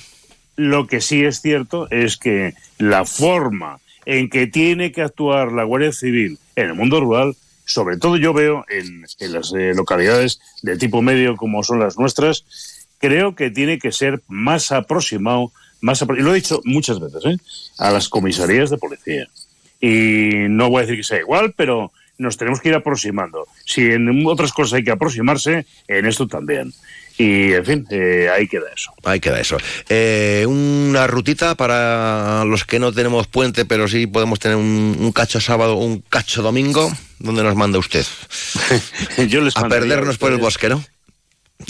[0.55, 5.63] lo que sí es cierto es que la forma en que tiene que actuar la
[5.63, 7.35] Guardia Civil en el mundo rural,
[7.65, 11.97] sobre todo yo veo en, en las eh, localidades de tipo medio como son las
[11.97, 12.45] nuestras,
[12.99, 17.37] creo que tiene que ser más aproximado, más y lo he dicho muchas veces, ¿eh?
[17.77, 19.27] a las comisarías de policía.
[19.79, 23.47] Y no voy a decir que sea igual, pero nos tenemos que ir aproximando.
[23.65, 26.73] Si en otras cosas hay que aproximarse, en esto también.
[27.19, 28.93] Y, en fin, eh, ahí queda eso.
[29.03, 29.57] Ahí queda eso.
[29.89, 35.11] Eh, una rutita para los que no tenemos puente, pero sí podemos tener un, un
[35.11, 36.91] cacho sábado, un cacho domingo.
[37.19, 38.05] ¿Dónde nos manda usted?
[39.27, 40.83] Yo les a perdernos por el bosque, ¿no?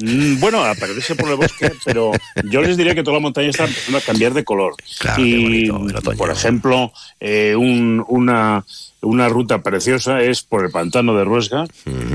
[0.02, 2.12] Mm, Bueno, a perderse por el bosque, pero
[2.44, 4.76] yo les diría que toda la montaña está empezando a cambiar de color.
[5.00, 5.72] Claro, y,
[6.18, 8.66] por ejemplo, eh, un- una,
[9.02, 11.66] una ruta preciosa es por el pantano de Ruesga,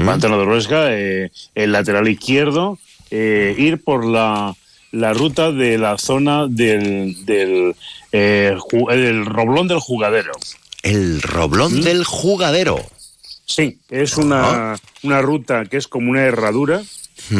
[0.04, 2.78] pantano de Ruesga, eh, el lateral izquierdo,
[3.10, 4.54] eh, ir por la,
[4.92, 7.74] la ruta de la zona del, del,
[8.12, 10.32] el roblón del jugadero.
[10.82, 11.82] El roblón ¿Mm?
[11.82, 12.76] del jugadero.
[13.44, 16.82] Sí, es una, una ruta que es como una herradura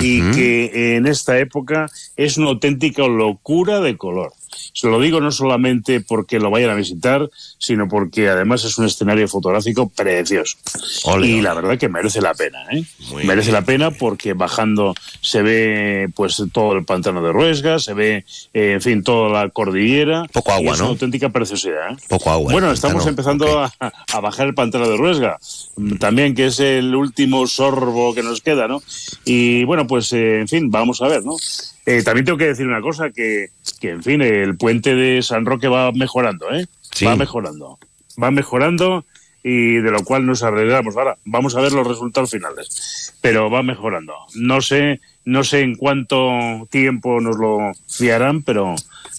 [0.01, 4.33] y que en esta época es una auténtica locura de color.
[4.73, 8.87] Se lo digo no solamente porque lo vayan a visitar, sino porque además es un
[8.87, 10.57] escenario fotográfico precioso.
[11.05, 11.43] Ole, y ole.
[11.43, 12.85] la verdad que merece la pena, ¿eh?
[13.11, 13.61] Muy merece bien.
[13.61, 18.73] la pena porque bajando se ve pues todo el pantano de Ruesga, se ve, eh,
[18.73, 20.25] en fin, toda la cordillera.
[20.33, 20.85] Poco agua, y es ¿no?
[20.85, 21.97] una auténtica preciosidad, ¿eh?
[22.09, 22.53] Poco agua.
[22.53, 25.39] Bueno, estamos empezando a, a bajar el pantano de Ruesga,
[25.77, 28.83] mm, también que es el último sorbo que nos queda, ¿no?
[29.25, 31.37] Y bueno, pues eh, en fin, vamos a ver, ¿no?
[31.85, 33.49] Eh, también tengo que decir una cosa, que,
[33.81, 36.67] que en fin, el puente de San Roque va mejorando, ¿eh?
[36.93, 37.05] Sí.
[37.05, 37.79] Va mejorando,
[38.23, 39.05] va mejorando
[39.43, 40.97] y de lo cual nos alegramos.
[40.97, 44.15] Ahora, vamos a ver los resultados finales, pero va mejorando.
[44.35, 46.31] No sé, no sé en cuánto
[46.71, 48.75] tiempo nos lo fiarán, pero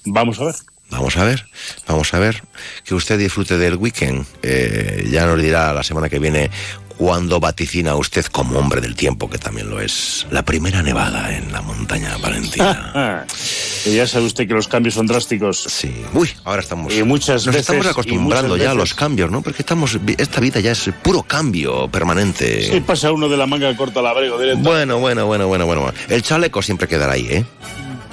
[0.05, 0.55] vamos a ver.
[0.89, 1.45] Vamos a ver,
[1.87, 2.43] vamos a ver.
[2.83, 4.25] Que usted disfrute del weekend.
[4.43, 6.51] Eh, ya nos dirá la semana que viene
[6.97, 11.51] cuando vaticina usted como hombre del tiempo, que también lo es, la primera nevada en
[11.51, 13.25] la montaña valentina.
[13.85, 15.57] Y ya sabe usted que los cambios son drásticos.
[15.67, 15.93] Sí.
[16.13, 16.93] Uy, ahora estamos.
[16.93, 19.41] Y muchas Nos veces- estamos acostumbrando ya a los cambios, ¿no?
[19.41, 22.63] Porque estamos, esta vida ya es puro cambio permanente.
[22.71, 24.63] Sí, pasa uno de la manga corta al abrigo directo.
[24.63, 25.93] Bueno, bueno, bueno, bueno, bueno.
[26.07, 27.45] El chaleco siempre quedará ahí, ¿eh?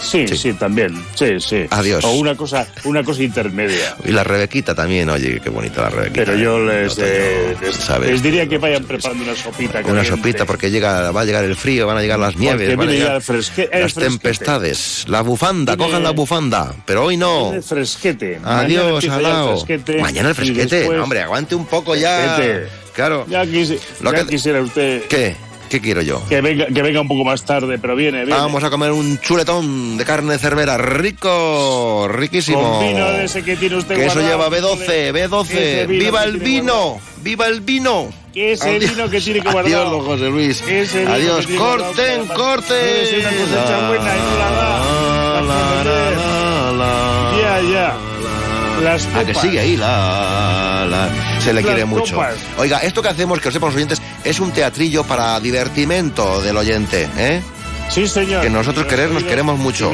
[0.01, 1.01] Sí, sí, también.
[1.15, 1.67] Sí, sí.
[1.71, 2.03] Adiós.
[2.05, 3.97] O una cosa, una cosa intermedia.
[4.05, 6.25] Y la Rebequita también, oye, qué bonita la Rebequita.
[6.25, 6.83] Pero yo ¿eh?
[6.85, 8.11] les, Otoño, eh, les, ¿sabes?
[8.11, 9.79] les diría que vayan preparando una sopita.
[9.81, 10.11] Una caliente.
[10.11, 12.93] sopita porque llega, va a llegar el frío, van a llegar las nieves, van a
[12.93, 14.01] llegar fresque- las fresquete.
[14.09, 17.53] tempestades, la bufanda, cojan la bufanda, pero hoy no.
[17.53, 18.39] El fresquete.
[18.41, 22.37] Mañana Adiós, ya el fresquete, Mañana el fresquete, después- no, hombre, aguante un poco ya.
[22.37, 22.69] Fresquete.
[22.95, 23.27] Claro.
[23.29, 25.37] Ya, que- quisiera usted ¿Qué?
[25.71, 26.23] ¿Qué quiero yo?
[26.29, 28.39] que venga, que venga un poco más tarde, pero viene, viene.
[28.41, 32.79] Vamos a comer un chuletón de carne de cervera, rico, riquísimo.
[32.79, 35.45] Con vino de ese que tiene usted Que eso lleva B12, B12.
[35.51, 37.01] Ese vino ¡Viva que el vino!
[37.23, 38.09] ¡Viva el vino!
[38.35, 38.91] Ese Adiós.
[38.97, 39.73] vino que tiene que guardar.
[39.73, 40.63] Adiós, don José Luis.
[40.63, 41.47] Adiós.
[41.47, 43.07] que Corten, corten.
[43.07, 46.21] Ser una cosecha buena y no la da.
[47.41, 47.97] ya, ya.
[48.83, 52.15] Las Ah, que sigue ahí, la, la- se le Las quiere mucho.
[52.15, 52.37] copas.
[52.57, 56.57] Oiga, esto que hacemos, que lo sepan los oyentes, es un teatrillo para divertimento del
[56.57, 57.43] oyente, ¿eh?
[57.91, 58.43] Sí, señor.
[58.43, 59.91] Que nosotros querer nos oídos- queremos mucho.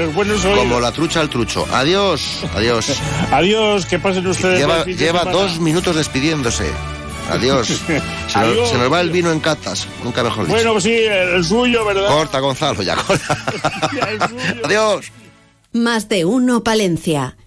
[0.55, 1.67] Como la trucha al trucho.
[1.73, 2.93] Adiós, adiós.
[3.33, 4.59] Adiós, que pasen ustedes.
[4.99, 6.71] Lleva, dos minutos despidiéndose.
[7.31, 7.67] Adiós.
[7.87, 8.69] Se nos, Adiós.
[8.71, 10.55] se nos va el vino en catas, nunca mejor dicho.
[10.57, 12.07] Bueno, sí, el suyo, ¿verdad?
[12.09, 13.39] Corta, Gonzalo, ya corta.
[14.65, 15.07] Adiós.
[15.73, 17.37] Más de uno Palencia.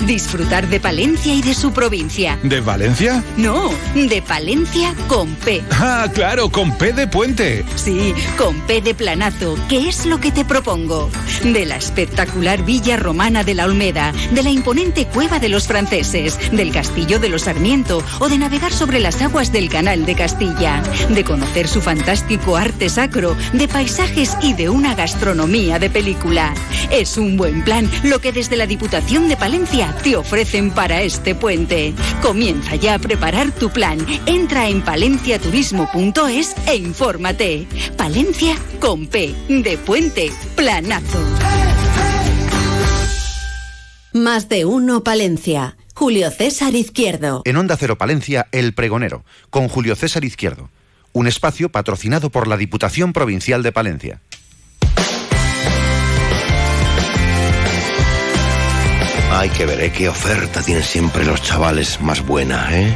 [0.00, 2.38] disfrutar de Palencia y de su provincia.
[2.42, 3.22] ¿De Valencia?
[3.36, 5.62] No, de Palencia con P.
[5.70, 7.64] Ah, claro, con P de puente.
[7.76, 11.10] Sí, con P de planazo, que es lo que te propongo.
[11.42, 16.38] De la espectacular villa romana de la Olmeda, de la imponente cueva de los franceses,
[16.52, 20.82] del castillo de los Sarmiento o de navegar sobre las aguas del canal de Castilla,
[21.08, 26.54] de conocer su fantástico arte sacro, de paisajes y de una gastronomía de película.
[26.90, 31.34] Es un buen plan lo que desde la Diputación de Palencia te ofrecen para este
[31.34, 31.94] puente.
[32.22, 33.98] Comienza ya a preparar tu plan.
[34.26, 37.66] Entra en palenciaturismo.es e infórmate.
[37.96, 41.18] Palencia con P de puente planazo.
[44.12, 45.76] Más de uno Palencia.
[45.94, 47.42] Julio César Izquierdo.
[47.44, 50.70] En Onda Cero Palencia, El Pregonero, con Julio César Izquierdo.
[51.12, 54.22] Un espacio patrocinado por la Diputación Provincial de Palencia.
[59.38, 59.92] Hay que ver, ¿eh?
[59.92, 62.92] qué oferta tienen siempre los chavales más buena, ¿eh?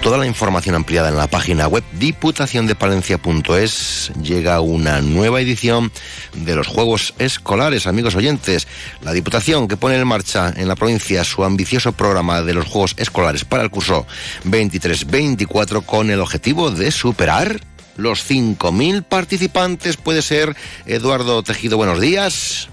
[0.00, 4.10] Toda la información ampliada en la página web diputaciondepalencia.es.
[4.22, 5.92] Llega una nueva edición
[6.32, 8.66] de los Juegos Escolares, amigos oyentes.
[9.02, 12.94] La Diputación que pone en marcha en la provincia su ambicioso programa de los Juegos
[12.96, 14.06] Escolares para el curso
[14.46, 17.60] 23-24 con el objetivo de superar
[17.98, 19.98] los 5.000 participantes.
[19.98, 22.70] Puede ser, Eduardo Tejido, buenos días.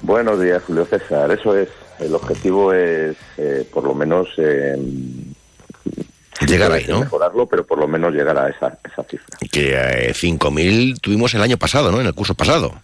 [0.00, 1.30] Buenos días, Julio César.
[1.30, 1.83] Eso es.
[2.04, 4.76] El objetivo es, eh, por lo menos, eh,
[6.46, 7.00] Llegar ahí, ¿no?
[7.00, 9.38] Mejorarlo, pero por lo menos llegar a esa, esa cifra.
[9.50, 12.00] Que eh, 5.000 tuvimos el año pasado, ¿no?
[12.00, 12.74] En el curso pasado.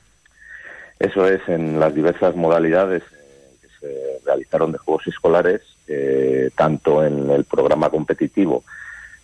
[0.99, 7.05] Eso es, en las diversas modalidades eh, que se realizaron de juegos escolares, eh, tanto
[7.05, 8.65] en el programa competitivo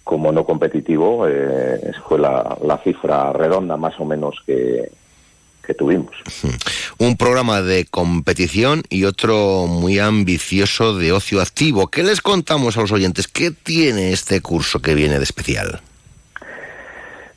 [0.03, 4.89] como no competitivo, eh, fue la, la cifra redonda más o menos que,
[5.67, 6.15] que tuvimos.
[6.99, 11.89] Un programa de competición y otro muy ambicioso de ocio activo.
[11.89, 13.27] ¿Qué les contamos a los oyentes?
[13.29, 15.81] ¿Qué tiene este curso que viene de especial?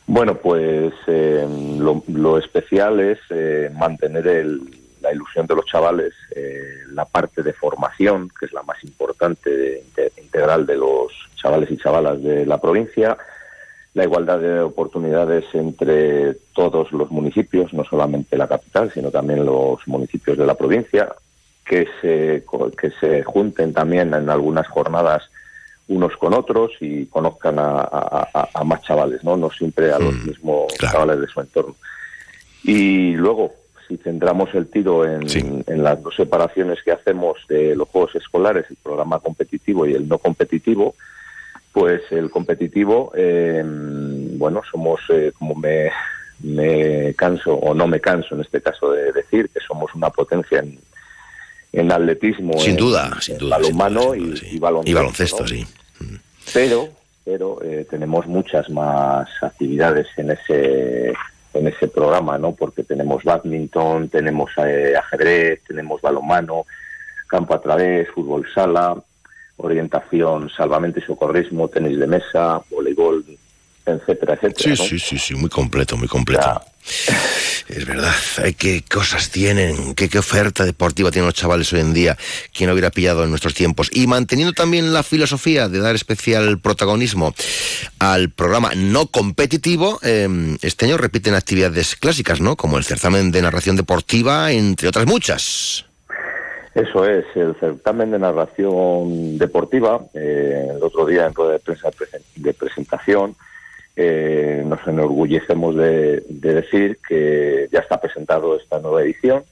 [0.07, 4.61] Bueno, pues eh, lo, lo especial es eh, mantener el-
[5.01, 6.61] la ilusión de los chavales, eh,
[6.91, 11.71] la parte de formación, que es la más importante de- de- integral de los chavales
[11.71, 13.17] y chavalas de la provincia,
[13.93, 19.79] la igualdad de oportunidades entre todos los municipios, no solamente la capital, sino también los
[19.87, 21.09] municipios de la provincia,
[21.65, 22.43] que se,
[22.79, 25.23] que se junten también en algunas jornadas
[25.87, 29.35] unos con otros y conozcan a, a- a- a más chavales, ¿no?
[29.37, 31.75] No siempre a los mismos chavales de su entorno.
[32.63, 33.53] Y luego,
[33.87, 35.27] si centramos el tiro en,
[35.65, 40.07] en las dos separaciones que hacemos de los juegos escolares, el programa competitivo y el
[40.07, 40.93] no competitivo,
[41.79, 45.89] pues el competitivo, eh, bueno, somos, eh, como me,
[46.41, 50.59] me canso, o no me canso en este caso de decir, que somos una potencia
[50.59, 50.77] en,
[51.71, 54.89] en atletismo, Sin en- duda, sin duda, balonmano y, y baloncesto.
[54.91, 55.47] Y baloncesto, ¿no?
[55.47, 55.67] sí.
[56.53, 56.89] pero
[57.23, 61.13] pero eh, tenemos muchas más actividades en ese
[61.53, 66.65] en ese programa no porque tenemos badminton tenemos eh, ajedrez tenemos balonmano
[67.27, 68.95] campo a través fútbol sala
[69.59, 73.23] orientación salvamento y socorrismo tenis de mesa voleibol
[73.85, 74.89] etcétera etcétera Sí, ¿no?
[74.89, 76.61] sí, sí, sí, muy completo, muy completo.
[77.67, 78.11] Es verdad,
[78.57, 82.17] qué cosas tienen, qué, qué oferta deportiva tienen los chavales hoy en día,
[82.51, 83.89] quien hubiera pillado en nuestros tiempos.
[83.93, 87.35] Y manteniendo también la filosofía de dar especial protagonismo
[87.99, 92.55] al programa no competitivo, eh, este año repiten actividades clásicas, ¿no?
[92.55, 95.85] Como el certamen de narración deportiva, entre otras muchas.
[96.79, 101.89] Eso es, el certamen de narración deportiva, eh, el otro día en rueda de prensa
[102.37, 103.35] de presentación,
[103.97, 109.43] eh, nos enorgullecemos de, de decir que ya está presentado esta nueva edición.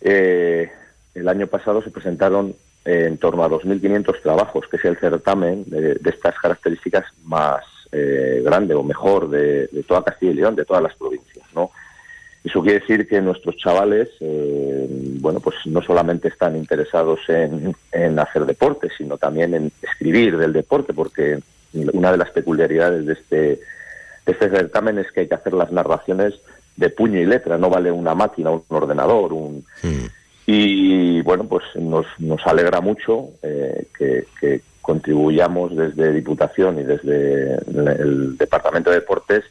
[0.00, 0.70] Eh,
[1.14, 2.54] el año pasado se presentaron
[2.86, 7.62] eh, en torno a 2.500 trabajos, que es el certamen de, estas características más
[8.42, 11.70] grande o mejor de, de, toda Castilla y León, de todas las provincias, ¿no?
[12.44, 14.86] Eso quiere decir que nuestros chavales, eh,
[15.20, 20.52] bueno, pues no solamente están interesados en, en, hacer deporte, sino también en escribir del
[20.52, 21.38] deporte, porque
[21.72, 23.60] una de las peculiaridades de este, de
[24.32, 26.34] este certamen es que hay que hacer las narraciones
[26.76, 29.64] de puño y letra, no vale una máquina, un ordenador, un...
[29.82, 30.06] Mm.
[30.44, 37.54] Y bueno, pues nos, nos alegra mucho eh, que, que, contribuyamos desde Diputación y desde
[37.54, 39.44] el, el Departamento de Deportes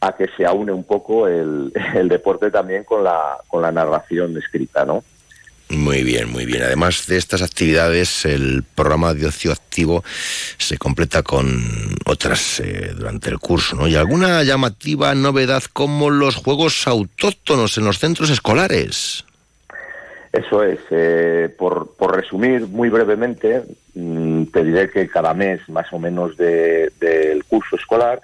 [0.00, 4.36] a que se aúne un poco el, el, deporte también con la, con la narración
[4.36, 5.02] escrita, ¿no?
[5.70, 6.62] Muy bien, muy bien.
[6.62, 10.02] Además de estas actividades, el programa de ocio activo
[10.56, 11.62] se completa con
[12.06, 13.86] otras eh, durante el curso, ¿no?
[13.86, 19.26] Y alguna llamativa novedad como los juegos autóctonos en los centros escolares.
[20.32, 20.78] Eso es.
[20.90, 23.62] Eh, por, por, resumir muy brevemente,
[23.94, 28.20] mmm, te diré que cada mes, más o menos, del de, curso escolar,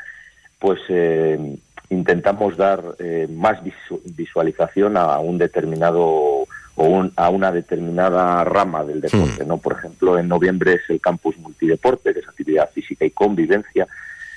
[0.58, 1.56] pues eh,
[1.94, 6.46] intentamos dar eh, más visu visualización a un determinado
[6.76, 9.58] o un, a una determinada rama del deporte, ¿no?
[9.58, 13.86] Por ejemplo, en noviembre es el campus multideporte, que es actividad física y convivencia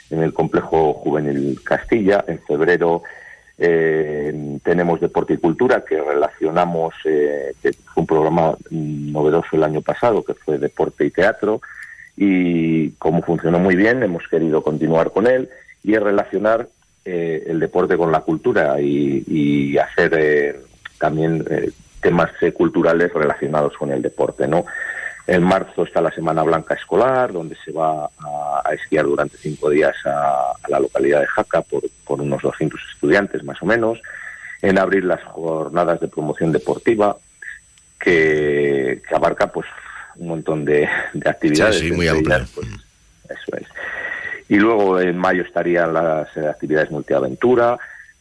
[0.09, 2.23] en el complejo juvenil Castilla.
[2.27, 3.01] En febrero
[3.57, 9.81] eh, tenemos deporte y cultura, que relacionamos, eh, que fue un programa novedoso el año
[9.81, 11.61] pasado, que fue deporte y teatro,
[12.15, 15.49] y como funcionó muy bien, hemos querido continuar con él
[15.83, 16.67] y es relacionar
[17.09, 20.59] eh, el deporte con la cultura y, y hacer eh,
[20.99, 21.71] también eh,
[22.01, 24.65] temas culturales relacionados con el deporte, ¿no?
[25.25, 29.69] En marzo está la Semana Blanca Escolar, donde se va a, a esquiar durante cinco
[29.69, 34.01] días a, a, la localidad de Jaca por, por unos 200 estudiantes más o menos.
[34.61, 37.15] En abril las jornadas de promoción deportiva,
[37.97, 39.67] que, que abarca pues
[40.17, 41.79] un montón de, de actividades.
[41.79, 42.45] Sí, sí muy amplia.
[42.53, 42.67] Pues,
[43.29, 43.67] eso es.
[44.49, 47.77] Y luego en mayo estarían las eh, actividades multiaventura,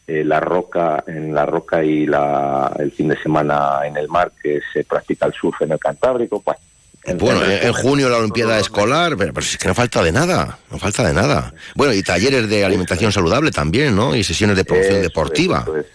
[0.07, 4.33] eh, la roca en la roca y la, el fin de semana en el mar
[4.43, 6.41] que se practica el surf en el Cantábrico.
[6.41, 6.59] Pues,
[7.05, 10.11] en bueno, en, en, junio la Olimpiada Escolar, pero, pero, es que no falta de
[10.11, 11.53] nada, no falta de nada.
[11.75, 14.17] Bueno, y talleres de alimentación saludable también, ¿no?
[14.17, 15.61] Y sesiones de promoción eso deportiva.
[15.61, 15.87] Es, eso es.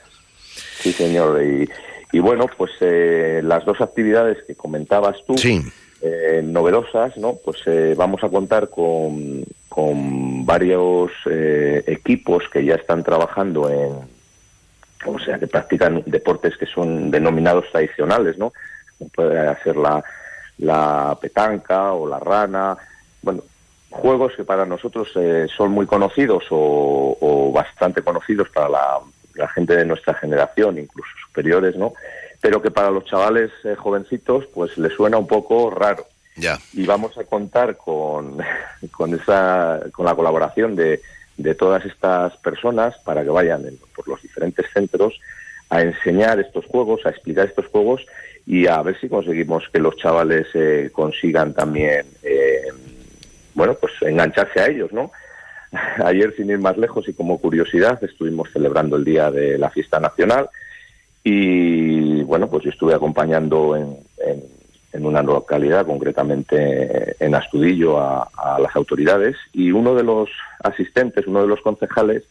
[0.81, 1.43] Sí, señor.
[1.43, 1.69] Y,
[2.11, 5.61] y bueno, pues eh, las dos actividades que comentabas tú, sí.
[6.01, 7.35] eh, novedosas, ¿no?
[7.43, 13.93] Pues eh, vamos a contar con, con varios eh, equipos que ya están trabajando en,
[15.05, 18.51] o sea, que practican deportes que son denominados tradicionales, ¿no?
[19.15, 20.03] Puede ser la,
[20.57, 22.75] la petanca o la rana,
[23.21, 23.43] bueno,
[23.89, 28.99] juegos que para nosotros eh, son muy conocidos o, bastante conocidos para la,
[29.35, 31.93] la, gente de nuestra generación, incluso superiores, ¿no?
[32.41, 36.05] Pero que para los chavales eh, jovencitos, pues les suena un poco raro.
[36.73, 38.37] Y vamos a contar con,
[38.91, 41.01] con, esa, con la colaboración de,
[41.37, 45.19] de todas estas personas para que vayan en, por los diferentes centros
[45.69, 48.05] a enseñar estos juegos, a explicar estos juegos
[48.45, 52.67] y a ver si conseguimos que los chavales eh, consigan también, eh,
[53.53, 55.11] bueno, pues engancharse a ellos, ¿no?
[56.03, 59.99] Ayer, sin ir más lejos y como curiosidad, estuvimos celebrando el Día de la Fiesta
[59.99, 60.49] Nacional
[61.23, 63.97] y, bueno, pues yo estuve acompañando en,
[64.93, 70.29] en una localidad, concretamente en Astudillo, a, a, las autoridades y uno de los
[70.63, 72.23] asistentes, uno de los concejales,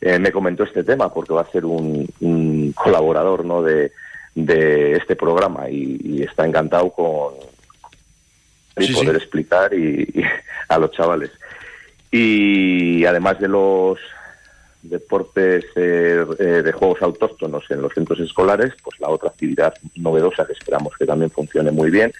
[0.00, 3.92] eh, me comentó este tema porque va a ser un, un colaborador, ¿no?, de
[4.34, 7.34] de este programa y, y está encantado con
[8.76, 9.16] y sí, poder sí.
[9.16, 10.24] explicar y, y,
[10.68, 11.30] a los chavales.
[12.10, 13.98] Y además de los
[14.84, 20.46] deportes eh, eh, de juegos autóctonos en los centros escolares, pues la otra actividad novedosa
[20.46, 22.12] que esperamos que también funcione muy bien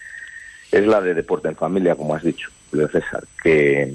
[0.73, 3.93] es la de deporte en familia, como has dicho, César, que,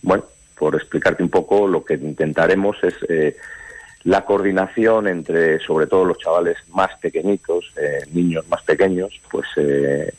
[0.00, 0.24] bueno,
[0.58, 3.36] por explicarte un poco, lo que intentaremos es eh,
[4.04, 10.12] la coordinación entre, sobre todo, los chavales más pequeñitos, eh, niños más pequeños, pues eh,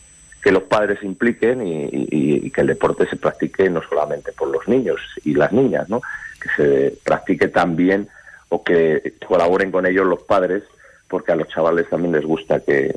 [0.46, 4.32] que los padres se impliquen y, y, y, que el deporte se practique no solamente
[4.32, 6.04] por los niños y las niñas, ¿no?
[6.40, 8.08] que se practique también
[8.50, 10.62] o que colaboren con ellos los padres,
[11.08, 12.96] porque a los chavales también les gusta que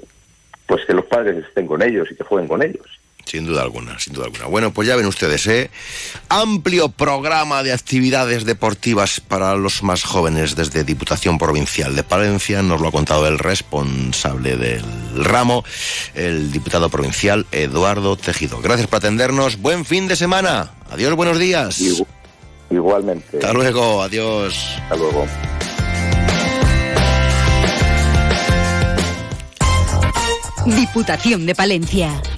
[0.66, 2.97] pues que los padres estén con ellos y que jueguen con ellos.
[3.28, 4.46] Sin duda alguna, sin duda alguna.
[4.46, 5.70] Bueno, pues ya ven ustedes, ¿eh?
[6.30, 12.62] Amplio programa de actividades deportivas para los más jóvenes desde Diputación Provincial de Palencia.
[12.62, 14.82] Nos lo ha contado el responsable del
[15.14, 15.62] ramo,
[16.14, 18.62] el diputado provincial Eduardo Tejido.
[18.62, 19.60] Gracias por atendernos.
[19.60, 20.70] Buen fin de semana.
[20.90, 21.82] Adiós, buenos días.
[22.70, 23.36] Igualmente.
[23.36, 24.54] Hasta luego, adiós.
[24.84, 25.26] Hasta luego.
[30.64, 32.22] Diputación de Palencia.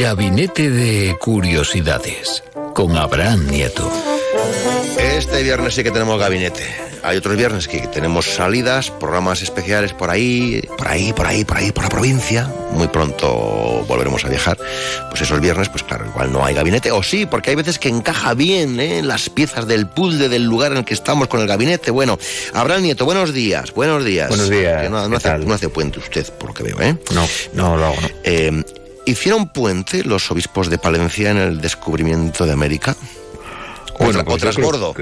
[0.00, 3.90] Gabinete de Curiosidades con Abraham Nieto.
[4.96, 6.62] Este viernes sí que tenemos gabinete.
[7.02, 11.56] Hay otros viernes que tenemos salidas, programas especiales por ahí, por ahí, por ahí, por
[11.56, 12.48] ahí, por la provincia.
[12.70, 14.56] Muy pronto volveremos a viajar.
[15.10, 16.92] Pues esos viernes, pues claro, igual no hay gabinete.
[16.92, 19.02] O sí, porque hay veces que encaja bien ¿eh?
[19.02, 21.90] las piezas del puzzle del lugar en el que estamos con el gabinete.
[21.90, 22.20] Bueno,
[22.54, 24.28] Abraham Nieto, buenos días, buenos días.
[24.28, 24.82] Buenos días.
[24.82, 26.96] Que no, no hace, no hace puente usted, por lo que veo, ¿eh?
[27.12, 28.08] No, no, lo hago, no.
[28.22, 28.64] Eh,
[29.08, 32.94] ¿Hicieron puente los obispos de Palencia en el descubrimiento de América?
[33.98, 34.94] Bueno, ¿O pues yo trasbordo?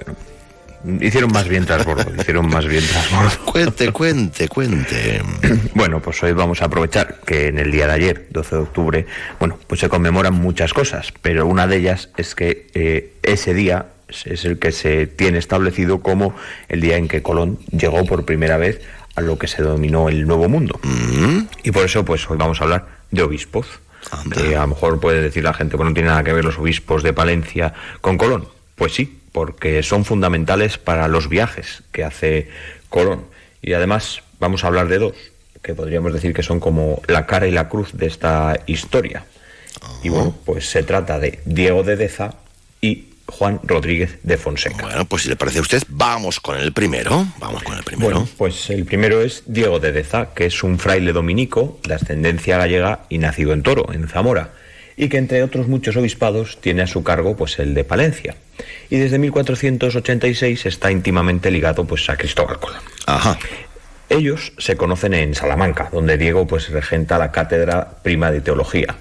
[1.00, 3.44] Hicieron más bien trasbordo, hicieron más bien trasbordo.
[3.46, 5.22] Cuente, cuente, cuente.
[5.74, 9.06] Bueno, pues hoy vamos a aprovechar que en el día de ayer, 12 de octubre,
[9.40, 13.86] bueno, pues se conmemoran muchas cosas, pero una de ellas es que eh, ese día
[14.24, 16.32] es el que se tiene establecido como
[16.68, 18.80] el día en que Colón llegó por primera vez
[19.16, 20.78] a lo que se denominó el Nuevo Mundo.
[21.64, 23.66] Y por eso, pues hoy vamos a hablar de obispos.
[24.32, 26.58] Que a lo mejor puede decir la gente, bueno, no tiene nada que ver los
[26.58, 28.48] obispos de Palencia con Colón.
[28.74, 32.48] Pues sí, porque son fundamentales para los viajes que hace
[32.88, 33.24] Colón.
[33.62, 35.14] Y además vamos a hablar de dos,
[35.62, 39.24] que podríamos decir que son como la cara y la cruz de esta historia.
[40.02, 42.34] Y bueno, pues se trata de Diego de Deza
[42.80, 44.82] y Juan Rodríguez de Fonseca.
[44.82, 47.26] Bueno, pues si le parece a usted, vamos con el primero.
[47.38, 48.10] Vamos con el primero.
[48.10, 52.58] Bueno, pues el primero es Diego de Deza, que es un fraile dominico de ascendencia
[52.58, 54.52] gallega y nacido en Toro, en Zamora,
[54.96, 58.36] y que entre otros muchos obispados tiene a su cargo pues el de Palencia.
[58.88, 62.80] Y desde 1486 está íntimamente ligado pues a Cristóbal Colón.
[63.06, 63.38] Ajá.
[64.08, 68.96] Ellos se conocen en Salamanca, donde Diego pues regenta la cátedra prima de teología.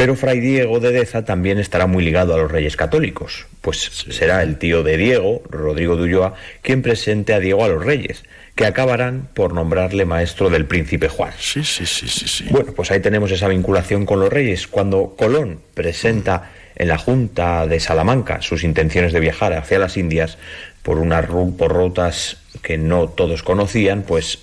[0.00, 4.42] Pero Fray Diego de Deza también estará muy ligado a los reyes católicos, pues será
[4.42, 6.32] el tío de Diego, Rodrigo de Ulloa,
[6.62, 8.24] quien presente a Diego a los reyes,
[8.54, 11.34] que acabarán por nombrarle maestro del príncipe Juan.
[11.38, 12.46] Sí, sí, sí, sí, sí.
[12.48, 14.68] Bueno, pues ahí tenemos esa vinculación con los reyes.
[14.68, 20.38] Cuando Colón presenta en la Junta de Salamanca sus intenciones de viajar hacia las Indias
[20.82, 24.38] por unas por rutas que no todos conocían, pues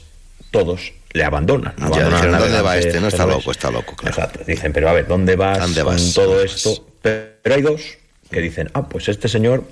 [0.51, 1.73] todos le abandonan.
[1.77, 3.01] Abandonan dijeron, ¿dónde va este?
[3.01, 4.15] No está loco, está loco, claro.
[4.15, 4.43] Exacto.
[4.45, 6.01] Dicen, pero a ver, ¿dónde vas, ¿Dónde vas?
[6.01, 6.87] con todo ¿Dónde esto?
[7.01, 7.97] Pero hay dos
[8.31, 9.63] que dicen, ah, pues este señor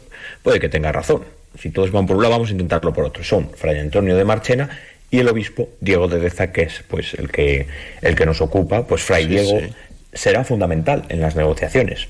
[0.43, 1.23] puede que tenga razón.
[1.59, 3.23] Si todos van por un lado, vamos a intentarlo por otro.
[3.23, 4.69] Son Fray Antonio de Marchena
[5.09, 7.67] y el obispo Diego de Deza, que es pues el que,
[8.01, 9.73] el que nos ocupa, pues Fray Sí, Diego sí.
[10.13, 12.07] será fundamental en las negociaciones.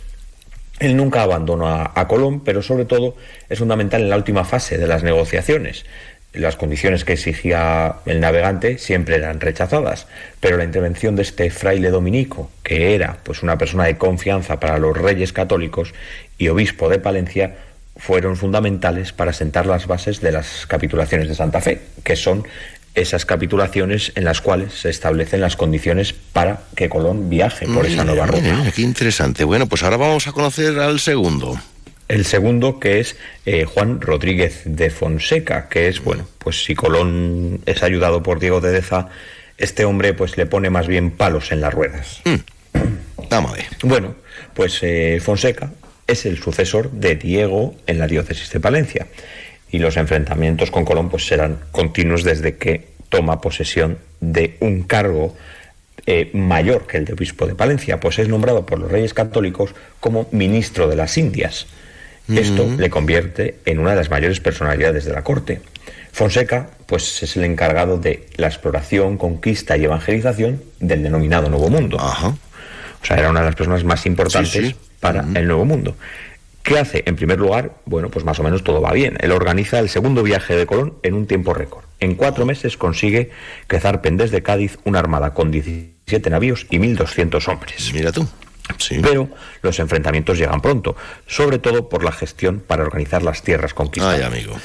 [0.80, 3.16] Él nunca abandonó a, a Colón, pero sobre todo
[3.50, 5.86] es fundamental en la última fase de las negociaciones.
[6.38, 10.08] Las condiciones que exigía el navegante siempre eran rechazadas,
[10.40, 14.78] pero la intervención de este fraile dominico, que era pues una persona de confianza para
[14.78, 15.94] los reyes católicos
[16.38, 17.56] y obispo de Palencia,
[17.98, 22.46] fueron fundamentales para sentar las bases de las capitulaciones de Santa Fe, que son
[22.94, 28.04] esas capitulaciones en las cuales se establecen las condiciones para que Colón viaje por esa
[28.04, 28.42] nueva ruta.
[28.42, 29.44] mira, qué interesante.
[29.44, 31.60] Bueno, pues ahora vamos a conocer al segundo.
[32.08, 37.62] El segundo, que es eh, Juan Rodríguez de Fonseca, que es, bueno, pues si Colón
[37.66, 39.10] es ayudado por Diego de Deza,
[39.58, 42.22] este hombre pues le pone más bien palos en las ruedas.
[43.30, 43.66] Vamos a ver.
[43.84, 44.16] Bueno,
[44.54, 45.72] pues eh, Fonseca
[46.08, 49.08] es el sucesor de Diego en la diócesis de Palencia.
[49.72, 55.36] Y los enfrentamientos con Colón pues serán continuos desde que toma posesión de un cargo
[56.06, 59.74] eh, mayor que el de obispo de Palencia, pues es nombrado por los reyes católicos
[60.00, 61.66] como ministro de las Indias.
[62.28, 65.62] Esto le convierte en una de las mayores personalidades de la corte.
[66.12, 71.98] Fonseca, pues es el encargado de la exploración, conquista y evangelización del denominado Nuevo Mundo.
[71.98, 74.76] O sea, era una de las personas más importantes Sí, sí.
[75.00, 75.96] para el Nuevo Mundo.
[76.64, 77.04] ¿Qué hace?
[77.06, 79.18] En primer lugar, bueno, pues más o menos todo va bien.
[79.20, 81.84] Él organiza el segundo viaje de Colón en un tiempo récord.
[82.00, 83.30] En cuatro meses consigue
[83.68, 87.92] que zarpen desde Cádiz una armada con 17 navíos y 1.200 hombres.
[87.94, 88.28] Mira tú.
[89.02, 89.30] Pero
[89.62, 90.96] los enfrentamientos llegan pronto,
[91.28, 94.20] sobre todo por la gestión para organizar las tierras conquistadas.
[94.20, 94.56] Ay, amigo.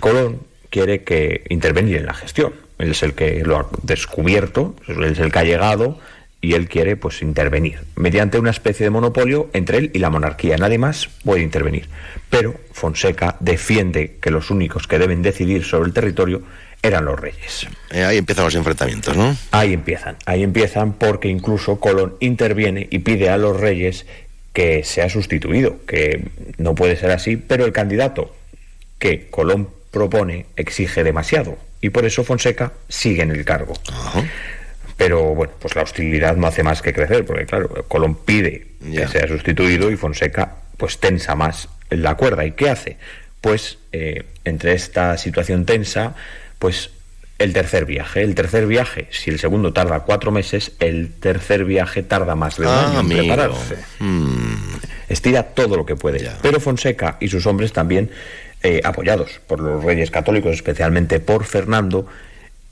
[0.00, 0.40] Colón
[0.70, 2.54] quiere que intervenir en la gestión.
[2.78, 5.98] Él es el que lo ha descubierto, él es el que ha llegado
[6.40, 10.56] y él quiere pues intervenir mediante una especie de monopolio entre él y la monarquía.
[10.58, 11.88] Nadie más puede intervenir.
[12.28, 16.42] Pero Fonseca defiende que los únicos que deben decidir sobre el territorio
[16.86, 17.66] eran los reyes.
[17.90, 19.36] Eh, ahí empiezan los enfrentamientos, ¿no?
[19.50, 24.06] Ahí empiezan, ahí empiezan porque incluso Colón interviene y pide a los reyes
[24.52, 28.34] que sea sustituido, que no puede ser así, pero el candidato
[28.98, 33.74] que Colón propone exige demasiado y por eso Fonseca sigue en el cargo.
[34.96, 39.06] Pero bueno, pues la hostilidad no hace más que crecer, porque claro, Colón pide que
[39.08, 42.44] sea sustituido y Fonseca pues tensa más la cuerda.
[42.44, 42.96] ¿Y qué hace?
[43.40, 46.14] Pues eh, entre esta situación tensa,
[46.58, 46.90] pues
[47.38, 48.22] el tercer viaje.
[48.22, 52.62] El tercer viaje, si el segundo tarda cuatro meses, el tercer viaje tarda más de
[52.66, 53.76] un Ah, año en prepararse.
[53.98, 54.76] Mm.
[55.08, 56.28] Estira todo lo que puede.
[56.42, 58.10] Pero Fonseca y sus hombres también,
[58.62, 62.06] eh, apoyados por los reyes católicos, especialmente por Fernando,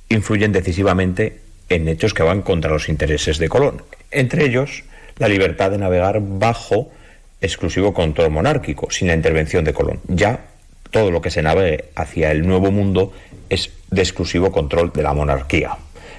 [0.09, 3.83] influyen decisivamente en hechos que van contra los intereses de Colón.
[4.11, 4.85] Entre ellos,
[5.19, 6.91] la libertad de navegar bajo
[7.41, 10.01] exclusivo control monárquico, sin la intervención de Colón.
[10.09, 10.47] Ya
[10.91, 13.13] todo lo que se navegue hacia el nuevo mundo
[13.55, 15.77] es de exclusivo control de la monarquía.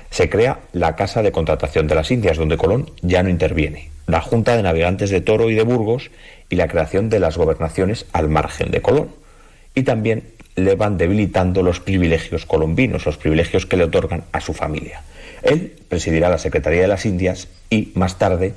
[0.09, 4.21] Se crea la Casa de Contratación de las Indias, donde Colón ya no interviene, la
[4.21, 6.11] Junta de Navegantes de Toro y de Burgos
[6.49, 9.09] y la creación de las gobernaciones al margen de Colón.
[9.73, 10.23] Y también
[10.55, 15.01] le van debilitando los privilegios colombinos, los privilegios que le otorgan a su familia.
[15.43, 18.53] Él presidirá la Secretaría de las Indias y más tarde,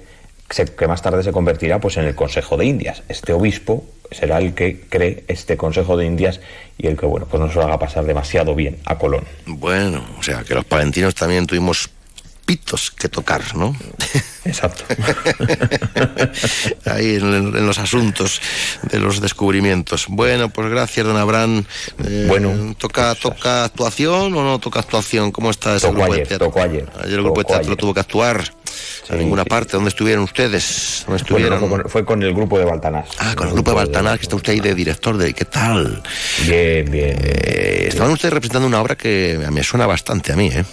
[0.49, 3.03] que más tarde se convertirá pues en el Consejo de Indias.
[3.09, 6.41] Este obispo será el que cree este Consejo de Indias
[6.79, 9.25] y el que bueno, pues no se lo haga pasar demasiado bien a Colón.
[9.47, 11.91] Bueno, o sea que los palentinos también tuvimos
[12.47, 13.77] pitos que tocar, ¿no?
[14.47, 14.83] Exacto.
[16.87, 18.41] Ahí en, en los asuntos
[18.91, 20.07] de los descubrimientos.
[20.09, 21.67] Bueno, pues gracias, don Abraham.
[22.07, 25.31] Eh, Bueno, ¿toca, ¿Toca actuación o no toca actuación?
[25.31, 26.47] ¿Cómo está ese grupo ayer, de teatro?
[26.47, 26.87] tocó ayer.
[26.99, 27.77] Ayer el grupo de teatro ayer.
[27.77, 28.51] tuvo que actuar.
[29.09, 29.73] A ninguna parte.
[29.73, 31.05] ¿Dónde estuvieron ustedes?
[31.07, 31.61] ¿Dónde Bueno, estuvieron?
[31.61, 33.09] no, fue, con, fue con el grupo de Baltanás.
[33.19, 35.33] Ah, con el grupo de Baltanás, que está usted ahí de director de...
[35.35, 36.03] ¿Qué tal?
[36.47, 37.17] Bien, bien.
[37.23, 40.65] Eh, estaban ustedes representando una obra que me suena bastante a mí, ¿eh?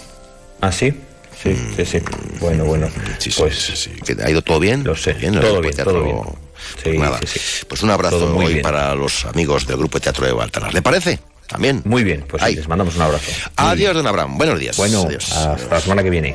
[0.60, 0.94] ¿Ah, sí?
[1.42, 1.98] Sí, sí, sí.
[2.40, 2.88] Bueno, bueno.
[3.36, 4.82] pues ¿Que ¿Ha ido todo bien?
[4.84, 5.10] Lo sé.
[5.20, 5.92] el todo bien, teatro?
[5.92, 6.16] todo bien.
[6.22, 6.36] Pues
[6.82, 7.18] Sí, nada.
[7.24, 7.64] sí, sí.
[7.68, 8.62] Pues un abrazo muy hoy bien.
[8.62, 10.72] para los amigos del grupo de teatro de Baltanás.
[10.74, 11.20] ¿Le parece?
[11.46, 11.82] También.
[11.84, 13.30] Muy bien, pues sí, les mandamos un abrazo.
[13.56, 14.36] Adiós, don Abraham.
[14.38, 14.76] Buenos días.
[14.76, 15.30] Bueno, Adiós.
[15.30, 16.34] hasta la semana que viene.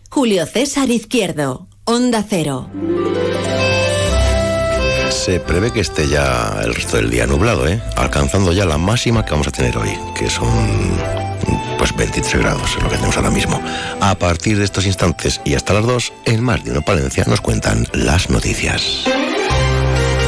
[0.13, 1.69] Julio César Izquierdo.
[1.85, 2.69] Onda Cero.
[5.09, 7.81] Se prevé que esté ya el resto del día nublado, ¿eh?
[7.95, 10.49] Alcanzando ya la máxima que vamos a tener hoy, que son
[11.77, 13.61] pues 23 grados, es lo que tenemos ahora mismo.
[14.01, 17.39] A partir de estos instantes y hasta las 2, en Más de Uno Palencia nos
[17.39, 19.05] cuentan las noticias.